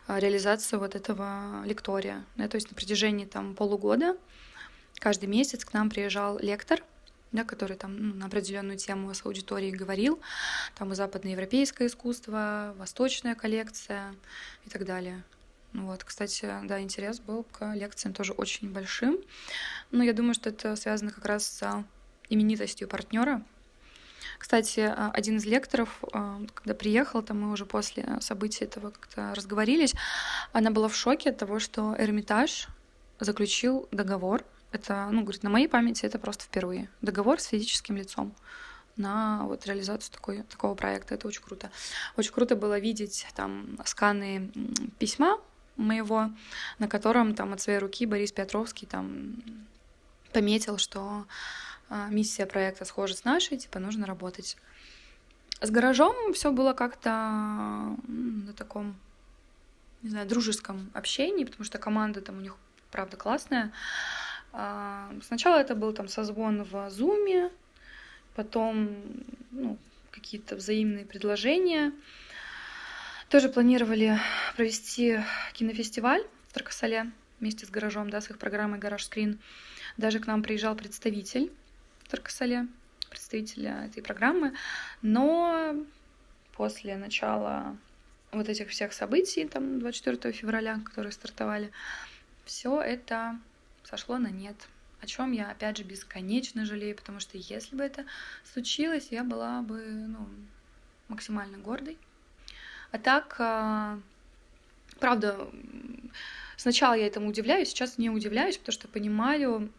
реализацию 0.09 0.81
вот 0.81 0.95
этого 0.95 1.63
лектория. 1.65 2.25
Да, 2.37 2.49
то 2.49 2.57
есть 2.57 2.71
на 2.71 2.75
протяжении 2.77 3.25
там 3.25 3.55
полугода 3.55 4.17
каждый 4.99 5.27
месяц 5.27 5.65
к 5.65 5.73
нам 5.73 5.91
приезжал 5.91 6.39
лектор, 6.39 6.83
да, 7.33 7.45
который 7.45 7.77
там 7.77 7.97
ну, 7.97 8.15
на 8.15 8.27
определенную 8.27 8.77
тему 8.77 9.13
с 9.15 9.25
аудиторией 9.25 9.75
говорил, 9.75 10.21
там 10.77 10.93
и 10.93 10.95
западноевропейское 10.95 11.89
искусство, 11.89 12.75
восточная 12.77 13.35
коллекция 13.35 14.15
и 14.67 14.71
так 14.71 14.85
далее. 14.85 15.23
Ну 15.73 15.87
вот, 15.87 16.05
кстати, 16.05 16.53
да, 16.65 16.81
интерес 16.81 17.21
был 17.21 17.45
к 17.45 17.75
лекциям 17.75 18.15
тоже 18.15 18.33
очень 18.33 18.73
большим. 18.73 19.19
Но 19.91 20.03
я 20.03 20.13
думаю, 20.13 20.35
что 20.35 20.51
это 20.51 20.77
связано 20.77 21.13
как 21.13 21.25
раз 21.25 21.47
с 21.47 21.85
именитостью 22.29 22.89
партнера. 22.89 23.43
Кстати, 24.39 24.81
а, 24.81 25.11
один 25.13 25.37
из 25.37 25.45
лекторов, 25.45 26.03
а, 26.13 26.41
когда 26.55 26.75
приехал, 26.75 27.23
там 27.23 27.41
мы 27.41 27.53
уже 27.53 27.67
после 27.67 28.19
события 28.21 28.65
этого 28.65 28.91
как-то 28.91 29.35
разговорились, 29.35 29.95
она 30.53 30.71
была 30.71 30.89
в 30.89 30.97
шоке 30.97 31.31
от 31.31 31.39
того, 31.39 31.59
что 31.59 31.95
Эрмитаж 31.99 32.69
заключил 33.21 33.89
договор 33.93 34.45
это, 34.73 35.09
ну, 35.11 35.23
говорит, 35.23 35.43
на 35.43 35.51
моей 35.51 35.69
памяти 35.69 36.07
это 36.07 36.19
просто 36.19 36.45
впервые. 36.45 36.89
Договор 37.03 37.41
с 37.41 37.47
физическим 37.47 37.97
лицом 37.97 38.35
на 38.97 39.45
вот 39.45 39.67
реализацию 39.67 40.13
такой, 40.13 40.43
такого 40.43 40.75
проекта. 40.75 41.15
Это 41.15 41.27
очень 41.27 41.43
круто. 41.43 41.71
Очень 42.17 42.33
круто 42.33 42.55
было 42.55 42.79
видеть 42.79 43.27
там 43.35 43.79
сканы 43.85 44.51
письма 44.99 45.39
моего, 45.81 46.31
на 46.79 46.89
котором 46.89 47.35
там 47.35 47.53
от 47.53 47.61
своей 47.61 47.79
руки 47.79 48.07
Борис 48.07 48.33
Петровский 48.33 48.87
там 48.87 49.43
пометил, 50.33 50.79
что 50.79 51.27
а, 51.89 52.09
миссия 52.09 52.47
проекта 52.47 52.85
схожа 52.85 53.15
с 53.15 53.25
нашей, 53.25 53.59
типа 53.59 53.79
нужно 53.79 54.07
работать. 54.07 54.57
С 55.61 55.71
гаражом 55.71 56.33
все 56.33 56.53
было 56.53 56.73
как-то 56.73 57.11
на 58.07 58.53
таком, 58.57 58.95
не 60.03 60.11
знаю, 60.11 60.27
дружеском 60.27 60.91
общении, 60.95 61.45
потому 61.45 61.65
что 61.65 61.79
команда 61.79 62.21
там 62.21 62.39
у 62.39 62.41
них 62.41 62.57
правда 62.91 63.17
классная. 63.17 63.73
А, 64.53 65.13
сначала 65.23 65.59
это 65.59 65.75
был 65.75 65.93
там 65.93 66.09
созвон 66.09 66.63
в 66.63 66.91
Зуме, 66.91 67.51
потом 68.35 68.91
ну, 69.51 69.77
какие-то 70.11 70.57
взаимные 70.57 71.05
предложения. 71.05 71.93
Тоже 73.31 73.49
планировали 73.49 74.19
провести 74.57 75.21
кинофестиваль 75.53 76.27
в 76.49 76.53
Таркасале 76.53 77.13
вместе 77.39 77.65
с 77.65 77.71
гаражом, 77.71 78.11
да, 78.11 78.21
с 78.21 78.29
их 78.29 78.39
программой 78.39 78.81
«Гараж 78.81 79.05
Скрин». 79.05 79.39
Даже 79.97 80.19
к 80.19 80.27
нам 80.27 80.43
приезжал 80.43 80.75
представитель 80.75 81.53
в 82.01 82.09
Таркасале, 82.09 82.67
представитель 83.09 83.69
этой 83.69 84.03
программы. 84.03 84.55
Но 85.01 85.77
после 86.57 86.97
начала 86.97 87.77
вот 88.33 88.49
этих 88.49 88.69
всех 88.71 88.93
событий, 88.93 89.47
там, 89.47 89.79
24 89.79 90.33
февраля, 90.33 90.81
которые 90.85 91.13
стартовали, 91.13 91.71
все 92.45 92.81
это 92.81 93.39
сошло 93.85 94.19
на 94.19 94.31
нет. 94.33 94.57
О 95.03 95.07
чем 95.07 95.31
я, 95.31 95.53
опять 95.53 95.77
же, 95.77 95.85
бесконечно 95.85 96.65
жалею, 96.65 96.97
потому 96.97 97.21
что 97.21 97.39
если 97.39 97.77
бы 97.77 97.85
это 97.85 98.07
случилось, 98.43 99.07
я 99.13 99.23
была 99.23 99.63
бы 99.63 99.85
ну, 99.85 100.29
максимально 101.07 101.59
гордой. 101.59 101.97
А 102.93 102.99
так, 102.99 103.37
а, 103.39 103.99
правда, 104.99 105.49
сначала 106.57 106.95
я 106.95 107.07
этому 107.07 107.29
удивляюсь, 107.29 107.69
сейчас 107.69 107.99
не 107.99 108.11
удивляюсь, 108.11 108.59
потому 108.59 108.73
что 108.73 108.89
понимаю 108.89 109.71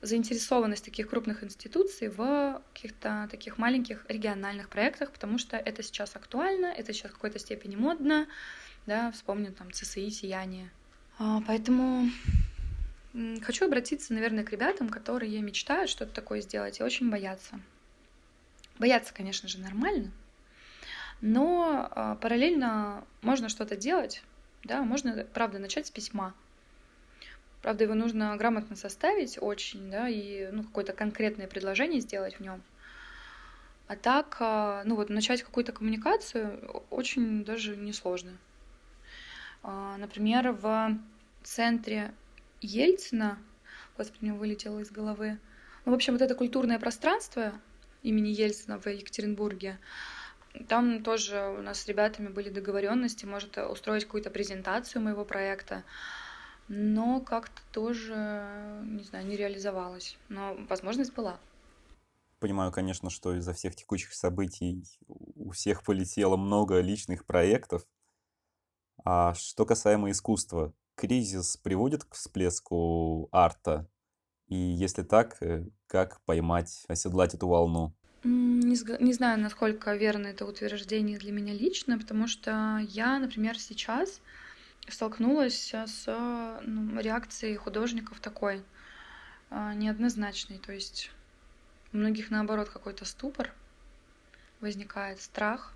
заинтересованность 0.00 0.84
таких 0.84 1.08
крупных 1.08 1.42
институций 1.42 2.08
в 2.08 2.62
каких-то 2.72 3.26
таких 3.30 3.58
маленьких 3.58 4.04
региональных 4.08 4.68
проектах, 4.68 5.12
потому 5.12 5.38
что 5.38 5.56
это 5.56 5.82
сейчас 5.82 6.14
актуально, 6.14 6.66
это 6.66 6.92
сейчас 6.92 7.10
в 7.10 7.14
какой-то 7.14 7.38
степени 7.40 7.74
модно, 7.74 8.28
да, 8.86 9.10
вспомню 9.10 9.52
там 9.52 9.72
ЦСИ, 9.72 10.08
Сияние, 10.10 10.70
а, 11.18 11.42
поэтому 11.44 12.08
хочу 13.42 13.66
обратиться, 13.66 14.14
наверное, 14.14 14.44
к 14.44 14.52
ребятам, 14.52 14.88
которые 14.88 15.40
мечтают 15.42 15.90
что-то 15.90 16.12
такое 16.12 16.40
сделать 16.40 16.78
и 16.78 16.84
очень 16.84 17.10
боятся. 17.10 17.60
Бояться, 18.78 19.12
конечно 19.12 19.48
же, 19.48 19.58
нормально, 19.58 20.12
но 21.20 21.88
а, 21.90 22.14
параллельно 22.16 23.04
можно 23.22 23.48
что-то 23.48 23.76
делать, 23.76 24.22
да, 24.64 24.82
можно, 24.82 25.26
правда, 25.34 25.58
начать 25.58 25.86
с 25.86 25.90
письма. 25.90 26.34
Правда, 27.62 27.84
его 27.84 27.94
нужно 27.94 28.36
грамотно 28.36 28.76
составить 28.76 29.38
очень, 29.40 29.90
да, 29.90 30.08
и 30.08 30.48
ну, 30.52 30.62
какое-то 30.62 30.92
конкретное 30.92 31.48
предложение 31.48 32.00
сделать 32.00 32.36
в 32.36 32.40
нем. 32.40 32.62
А 33.88 33.96
так, 33.96 34.36
а, 34.40 34.82
ну 34.84 34.94
вот, 34.94 35.08
начать 35.08 35.42
какую-то 35.42 35.72
коммуникацию 35.72 36.84
очень 36.90 37.44
даже 37.44 37.76
несложно. 37.76 38.36
А, 39.62 39.96
например, 39.96 40.52
в 40.52 40.98
центре 41.42 42.14
Ельцина, 42.60 43.38
господи, 43.96 44.24
мне 44.24 44.32
вылетело 44.34 44.78
из 44.80 44.90
головы, 44.90 45.38
ну, 45.84 45.92
в 45.92 45.94
общем, 45.94 46.12
вот 46.12 46.22
это 46.22 46.34
культурное 46.34 46.78
пространство 46.78 47.52
имени 48.02 48.28
Ельцина 48.28 48.78
в 48.78 48.86
Екатеринбурге, 48.86 49.78
там 50.66 51.02
тоже 51.02 51.54
у 51.58 51.62
нас 51.62 51.80
с 51.80 51.86
ребятами 51.86 52.28
были 52.28 52.50
договоренности, 52.50 53.24
может 53.24 53.56
устроить 53.58 54.04
какую-то 54.04 54.30
презентацию 54.30 55.02
моего 55.02 55.24
проекта, 55.24 55.84
но 56.68 57.20
как-то 57.20 57.60
тоже, 57.72 58.82
не 58.84 59.02
знаю, 59.04 59.26
не 59.26 59.36
реализовалось. 59.36 60.16
Но 60.28 60.56
возможность 60.68 61.14
была. 61.14 61.38
Понимаю, 62.40 62.70
конечно, 62.70 63.10
что 63.10 63.34
из-за 63.34 63.52
всех 63.52 63.74
текущих 63.74 64.14
событий 64.14 64.84
у 65.08 65.50
всех 65.50 65.82
полетело 65.82 66.36
много 66.36 66.80
личных 66.80 67.26
проектов, 67.26 67.84
а 69.04 69.34
что 69.34 69.64
касаемо 69.64 70.10
искусства, 70.10 70.72
кризис 70.94 71.56
приводит 71.56 72.04
к 72.04 72.14
всплеску 72.14 73.28
арта? 73.32 73.88
И 74.46 74.56
если 74.56 75.02
так, 75.02 75.42
э, 75.42 75.66
как 75.86 76.20
поймать, 76.24 76.84
оседлать 76.88 77.34
эту 77.34 77.48
волну? 77.48 77.94
Не, 78.24 78.76
не 79.00 79.12
знаю, 79.12 79.38
насколько 79.38 79.94
верно 79.94 80.28
это 80.28 80.44
утверждение 80.44 81.18
для 81.18 81.32
меня 81.32 81.54
лично, 81.54 81.98
потому 81.98 82.26
что 82.26 82.78
я, 82.88 83.18
например, 83.18 83.58
сейчас 83.58 84.20
столкнулась 84.88 85.72
с 85.72 86.06
ну, 86.62 87.00
реакцией 87.00 87.56
художников 87.56 88.20
такой 88.20 88.62
а, 89.50 89.74
неоднозначной. 89.74 90.58
То 90.58 90.72
есть 90.72 91.10
у 91.92 91.98
многих, 91.98 92.30
наоборот, 92.30 92.68
какой-то 92.68 93.04
ступор 93.04 93.52
возникает, 94.60 95.20
страх, 95.20 95.72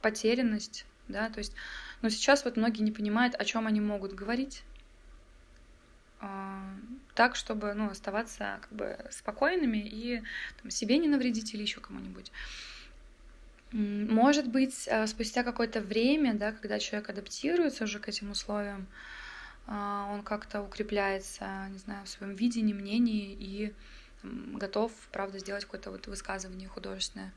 потерянность, 0.00 0.86
да, 1.08 1.28
то 1.28 1.38
есть 1.38 1.54
но 2.02 2.08
сейчас 2.08 2.44
вот 2.44 2.56
многие 2.56 2.82
не 2.82 2.92
понимают, 2.92 3.34
о 3.34 3.44
чем 3.44 3.66
они 3.66 3.80
могут 3.80 4.12
говорить 4.12 4.62
так, 7.14 7.36
чтобы 7.36 7.74
ну, 7.74 7.90
оставаться 7.90 8.58
как 8.62 8.72
бы 8.72 8.98
спокойными 9.10 9.78
и 9.78 10.22
там, 10.62 10.70
себе 10.70 10.98
не 10.98 11.08
навредить 11.08 11.54
или 11.54 11.62
еще 11.62 11.80
кому-нибудь. 11.80 12.30
Может 13.72 14.48
быть, 14.48 14.86
э, 14.86 15.06
спустя 15.06 15.42
какое-то 15.42 15.80
время, 15.80 16.34
да, 16.34 16.52
когда 16.52 16.78
человек 16.78 17.10
адаптируется 17.10 17.84
уже 17.84 17.98
к 17.98 18.08
этим 18.08 18.30
условиям, 18.30 18.86
а, 19.66 20.08
он 20.12 20.22
как-то 20.22 20.62
укрепляется, 20.62 21.66
не 21.70 21.78
знаю, 21.78 22.04
в 22.04 22.08
своем 22.08 22.34
видении, 22.34 22.72
мнении 22.72 23.32
и 23.32 23.74
готов, 24.22 24.92
правда, 25.12 25.38
сделать 25.38 25.64
какое-то 25.64 25.90
вот 25.90 26.06
высказывание 26.06 26.68
художественное. 26.68 27.32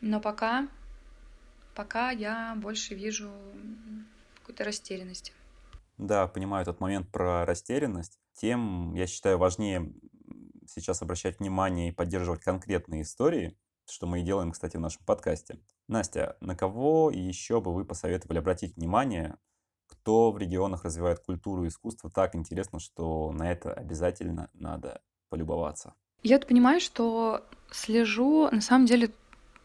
Но 0.00 0.20
пока, 0.20 0.68
пока 1.74 2.10
я 2.10 2.54
больше 2.56 2.94
вижу 2.94 3.32
какой-то 4.40 4.64
растерянности. 4.64 5.32
Да, 5.98 6.26
понимаю 6.28 6.62
этот 6.62 6.80
момент 6.80 7.10
про 7.10 7.44
растерянность. 7.44 8.18
Тем, 8.34 8.94
я 8.94 9.06
считаю, 9.06 9.38
важнее 9.38 9.92
сейчас 10.66 11.02
обращать 11.02 11.40
внимание 11.40 11.88
и 11.88 11.92
поддерживать 11.92 12.42
конкретные 12.42 13.02
истории, 13.02 13.58
что 13.90 14.06
мы 14.06 14.20
и 14.20 14.22
делаем, 14.22 14.52
кстати, 14.52 14.76
в 14.76 14.80
нашем 14.80 15.04
подкасте. 15.04 15.60
Настя, 15.88 16.36
на 16.40 16.54
кого 16.54 17.10
еще 17.10 17.60
бы 17.60 17.74
вы 17.74 17.84
посоветовали 17.84 18.38
обратить 18.38 18.76
внимание, 18.76 19.36
кто 19.86 20.30
в 20.30 20.38
регионах 20.38 20.84
развивает 20.84 21.20
культуру 21.20 21.64
и 21.64 21.68
искусство 21.68 22.10
так 22.10 22.34
интересно, 22.34 22.78
что 22.78 23.32
на 23.32 23.50
это 23.50 23.72
обязательно 23.72 24.50
надо 24.52 25.00
полюбоваться? 25.30 25.94
Я 26.22 26.38
понимаю, 26.38 26.80
что 26.80 27.44
слежу 27.70 28.48
на 28.50 28.60
самом 28.60 28.86
деле 28.86 29.10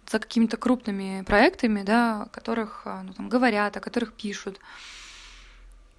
за 0.10 0.20
какими-то 0.20 0.58
крупными 0.58 1.24
проектами, 1.24 1.84
да, 1.84 2.24
о 2.24 2.30
которых 2.30 2.86
а, 2.86 3.04
ну, 3.04 3.14
там, 3.14 3.30
говорят, 3.30 3.76
о 3.78 3.82
которых 3.82 4.14
пишут. 4.14 4.60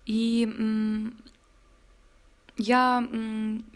И 0.07 1.12
я 2.57 3.07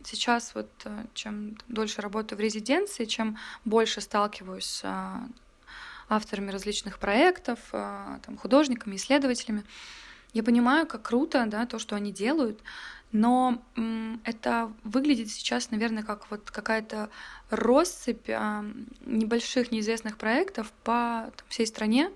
сейчас 0.05 0.55
вот 0.55 0.71
э, 0.85 1.05
чем 1.13 1.57
дольше 1.67 2.01
работаю 2.01 2.39
в 2.39 2.41
резиденции, 2.41 3.07
чем 3.07 3.37
больше 3.65 4.01
сталкиваюсь 4.01 4.67
с 4.67 4.83
а, 4.85 5.27
авторами 6.09 6.53
различных 6.53 7.01
проектов, 7.01 7.59
а, 7.73 8.21
там, 8.25 8.37
художниками, 8.37 8.95
исследователями, 8.95 9.65
я 10.33 10.45
понимаю, 10.45 10.87
как 10.87 11.03
круто, 11.03 11.45
да, 11.47 11.67
то, 11.67 11.81
что 11.81 11.97
они 11.97 12.13
делают, 12.13 12.61
но 13.11 13.63
это 14.25 14.71
выглядит 14.85 15.31
сейчас, 15.31 15.71
наверное, 15.71 16.03
как 16.03 16.31
вот 16.31 16.51
какая-то 16.51 17.11
россыпь 17.51 18.31
а, 18.31 18.65
небольших 19.05 19.73
неизвестных 19.73 20.19
проектов 20.19 20.73
по 20.85 21.33
всей 21.49 21.67
стране, 21.67 22.13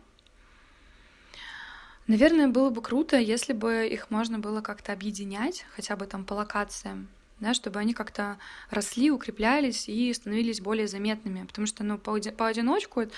Наверное, 2.09 2.49
было 2.49 2.71
бы 2.71 2.83
круто, 2.83 3.17
если 3.17 3.53
бы 3.53 3.87
их 3.87 4.11
можно 4.11 4.39
было 4.39 4.61
как-то 4.61 4.93
объединять, 4.93 5.65
хотя 5.75 5.97
бы 5.97 6.07
там 6.07 6.25
по 6.25 6.35
локациям, 6.35 7.09
да, 7.39 7.55
чтобы 7.55 7.79
они 7.79 7.95
как-то 7.95 8.39
росли, 8.71 9.11
укреплялись 9.11 9.89
и 9.89 10.13
становились 10.13 10.61
более 10.61 10.89
заметными. 10.89 11.47
Потому 11.47 11.67
что, 11.67 11.85
ну, 11.85 11.99
поодиночку 11.99 13.01
это, 13.01 13.13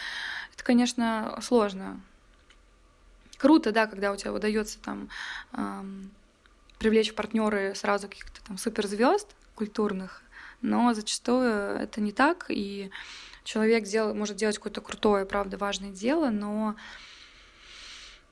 это 0.55 0.65
конечно, 0.65 1.39
сложно. 1.43 2.01
Круто, 3.39 3.73
да, 3.73 3.87
когда 3.87 4.13
у 4.13 4.17
тебя 4.17 4.33
удается 4.33 4.79
там 4.79 5.09
эм, 5.53 6.11
привлечь 6.79 7.15
партнеры 7.15 7.75
сразу 7.75 8.09
каких-то 8.09 8.43
там 8.45 8.59
суперзвезд 8.59 9.29
культурных, 9.55 10.23
но 10.63 10.95
зачастую 10.95 11.51
это 11.77 12.01
не 12.01 12.13
так, 12.13 12.47
и 12.49 12.91
человек 13.45 13.85
дел, 13.85 14.15
может 14.15 14.37
делать 14.37 14.57
какое-то 14.57 14.81
крутое, 14.81 15.27
правда, 15.27 15.59
важное 15.59 15.91
дело, 15.91 16.31
но 16.31 16.77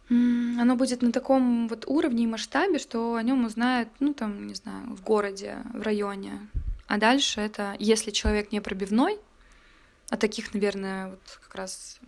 оно 0.09 0.77
будет 0.77 1.03
на 1.03 1.13
таком 1.13 1.69
вот 1.69 1.87
уровне 1.87 2.25
и 2.25 2.27
масштабе, 2.27 2.79
что 2.79 3.15
о 3.15 3.23
нем 3.23 3.45
узнают, 3.45 3.89
ну 4.01 4.13
там, 4.15 4.47
не 4.47 4.55
знаю, 4.55 4.95
в 4.95 5.03
городе, 5.03 5.59
в 5.73 5.83
районе. 5.83 6.39
А 6.87 6.99
дальше 6.99 7.41
это, 7.41 7.75
если 7.79 8.11
человек 8.11 8.53
не 8.53 8.61
пробивной, 8.61 9.19
а 10.11 10.17
таких, 10.19 10.53
наверное, 10.53 11.11
вот 11.11 11.41
как 11.43 11.55
раз, 11.55 11.99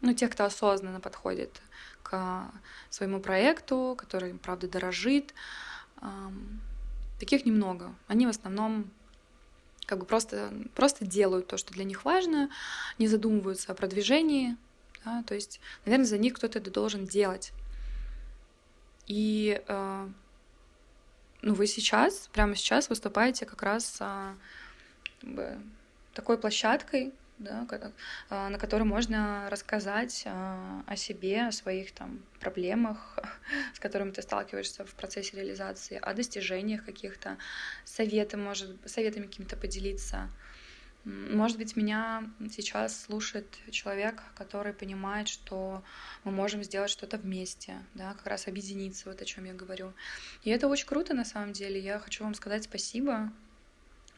ну, 0.00 0.14
тех, 0.14 0.30
кто 0.30 0.44
осознанно 0.44 1.00
подходит 1.00 1.60
к 2.04 2.44
своему 2.90 3.18
проекту, 3.20 3.96
который, 3.98 4.34
правда, 4.34 4.68
дорожит, 4.68 5.34
таких 7.18 7.44
немного. 7.44 7.92
Они 8.06 8.26
в 8.26 8.30
основном 8.30 8.90
как 9.86 9.98
бы 9.98 10.04
просто, 10.04 10.52
просто 10.76 11.04
делают 11.04 11.48
то, 11.48 11.56
что 11.56 11.74
для 11.74 11.82
них 11.82 12.04
важно, 12.04 12.48
не 12.98 13.08
задумываются 13.08 13.72
о 13.72 13.74
продвижении, 13.74 14.56
да? 15.04 15.22
То 15.22 15.34
есть, 15.34 15.60
наверное, 15.84 16.06
за 16.06 16.18
них 16.18 16.34
кто-то 16.34 16.58
это 16.58 16.70
должен 16.70 17.06
делать. 17.06 17.52
И 19.06 19.62
э, 19.66 20.08
ну, 21.42 21.54
вы 21.54 21.66
сейчас, 21.66 22.28
прямо 22.32 22.54
сейчас 22.54 22.88
выступаете 22.88 23.46
как 23.46 23.62
раз 23.62 23.98
э, 24.00 25.58
такой 26.14 26.38
площадкой, 26.38 27.12
да, 27.40 27.66
а, 28.28 28.50
на 28.50 28.58
которой 28.58 28.82
можно 28.82 29.48
рассказать 29.50 30.24
а, 30.26 30.84
о 30.86 30.96
себе, 30.96 31.46
о 31.46 31.52
своих 31.52 31.92
там 31.92 32.22
проблемах, 32.38 33.18
с 33.74 33.80
которыми 33.80 34.10
ты 34.10 34.20
сталкиваешься 34.22 34.84
в 34.84 34.94
процессе 34.94 35.36
реализации, 35.36 35.96
о 35.96 36.12
достижениях 36.12 36.84
каких-то, 36.84 37.38
советы, 37.84 38.36
может, 38.36 38.76
советами 38.84 39.26
какими-то 39.26 39.56
поделиться. 39.56 40.28
Может 41.04 41.56
быть, 41.56 41.76
меня 41.76 42.30
сейчас 42.50 43.02
слушает 43.04 43.46
человек, 43.70 44.22
который 44.34 44.74
понимает, 44.74 45.28
что 45.28 45.82
мы 46.24 46.30
можем 46.30 46.62
сделать 46.62 46.90
что-то 46.90 47.16
вместе, 47.16 47.78
да, 47.94 48.12
как 48.14 48.26
раз 48.26 48.48
объединиться, 48.48 49.08
вот 49.08 49.22
о 49.22 49.24
чем 49.24 49.44
я 49.44 49.54
говорю. 49.54 49.94
И 50.44 50.50
это 50.50 50.68
очень 50.68 50.86
круто 50.86 51.14
на 51.14 51.24
самом 51.24 51.52
деле. 51.54 51.80
Я 51.80 51.98
хочу 51.98 52.22
вам 52.22 52.34
сказать 52.34 52.64
спасибо. 52.64 53.32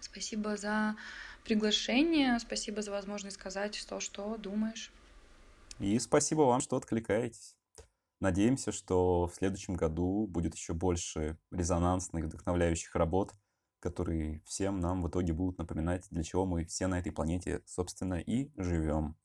Спасибо 0.00 0.56
за 0.56 0.96
приглашение, 1.44 2.38
спасибо 2.40 2.82
за 2.82 2.90
возможность 2.90 3.36
сказать 3.36 3.84
то, 3.88 4.00
что 4.00 4.36
думаешь. 4.36 4.90
И 5.78 5.98
спасибо 6.00 6.42
вам, 6.42 6.60
что 6.60 6.76
откликаетесь. 6.76 7.56
Надеемся, 8.18 8.72
что 8.72 9.26
в 9.26 9.34
следующем 9.34 9.74
году 9.74 10.26
будет 10.26 10.54
еще 10.54 10.74
больше 10.74 11.38
резонансных, 11.50 12.24
вдохновляющих 12.24 12.94
работ 12.94 13.32
которые 13.82 14.40
всем 14.46 14.80
нам 14.80 15.02
в 15.02 15.08
итоге 15.08 15.32
будут 15.32 15.58
напоминать, 15.58 16.06
для 16.10 16.22
чего 16.22 16.46
мы 16.46 16.64
все 16.64 16.86
на 16.86 17.00
этой 17.00 17.10
планете, 17.10 17.60
собственно, 17.66 18.14
и 18.14 18.50
живем. 18.56 19.16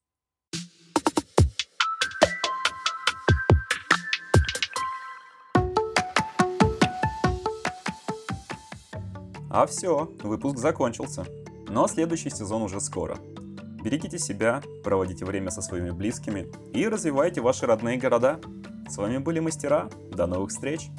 А 9.49 9.65
все, 9.65 10.05
выпуск 10.23 10.57
закончился. 10.57 11.25
Но 11.69 11.87
следующий 11.87 12.29
сезон 12.29 12.63
уже 12.63 12.79
скоро. 12.79 13.17
Берегите 13.83 14.19
себя, 14.19 14.61
проводите 14.83 15.23
время 15.25 15.51
со 15.51 15.61
своими 15.61 15.91
близкими 15.91 16.47
и 16.73 16.87
развивайте 16.87 17.41
ваши 17.41 17.65
родные 17.65 17.97
города. 17.97 18.39
С 18.89 18.97
вами 18.97 19.17
были 19.17 19.39
мастера. 19.39 19.89
До 20.11 20.27
новых 20.27 20.49
встреч! 20.49 20.89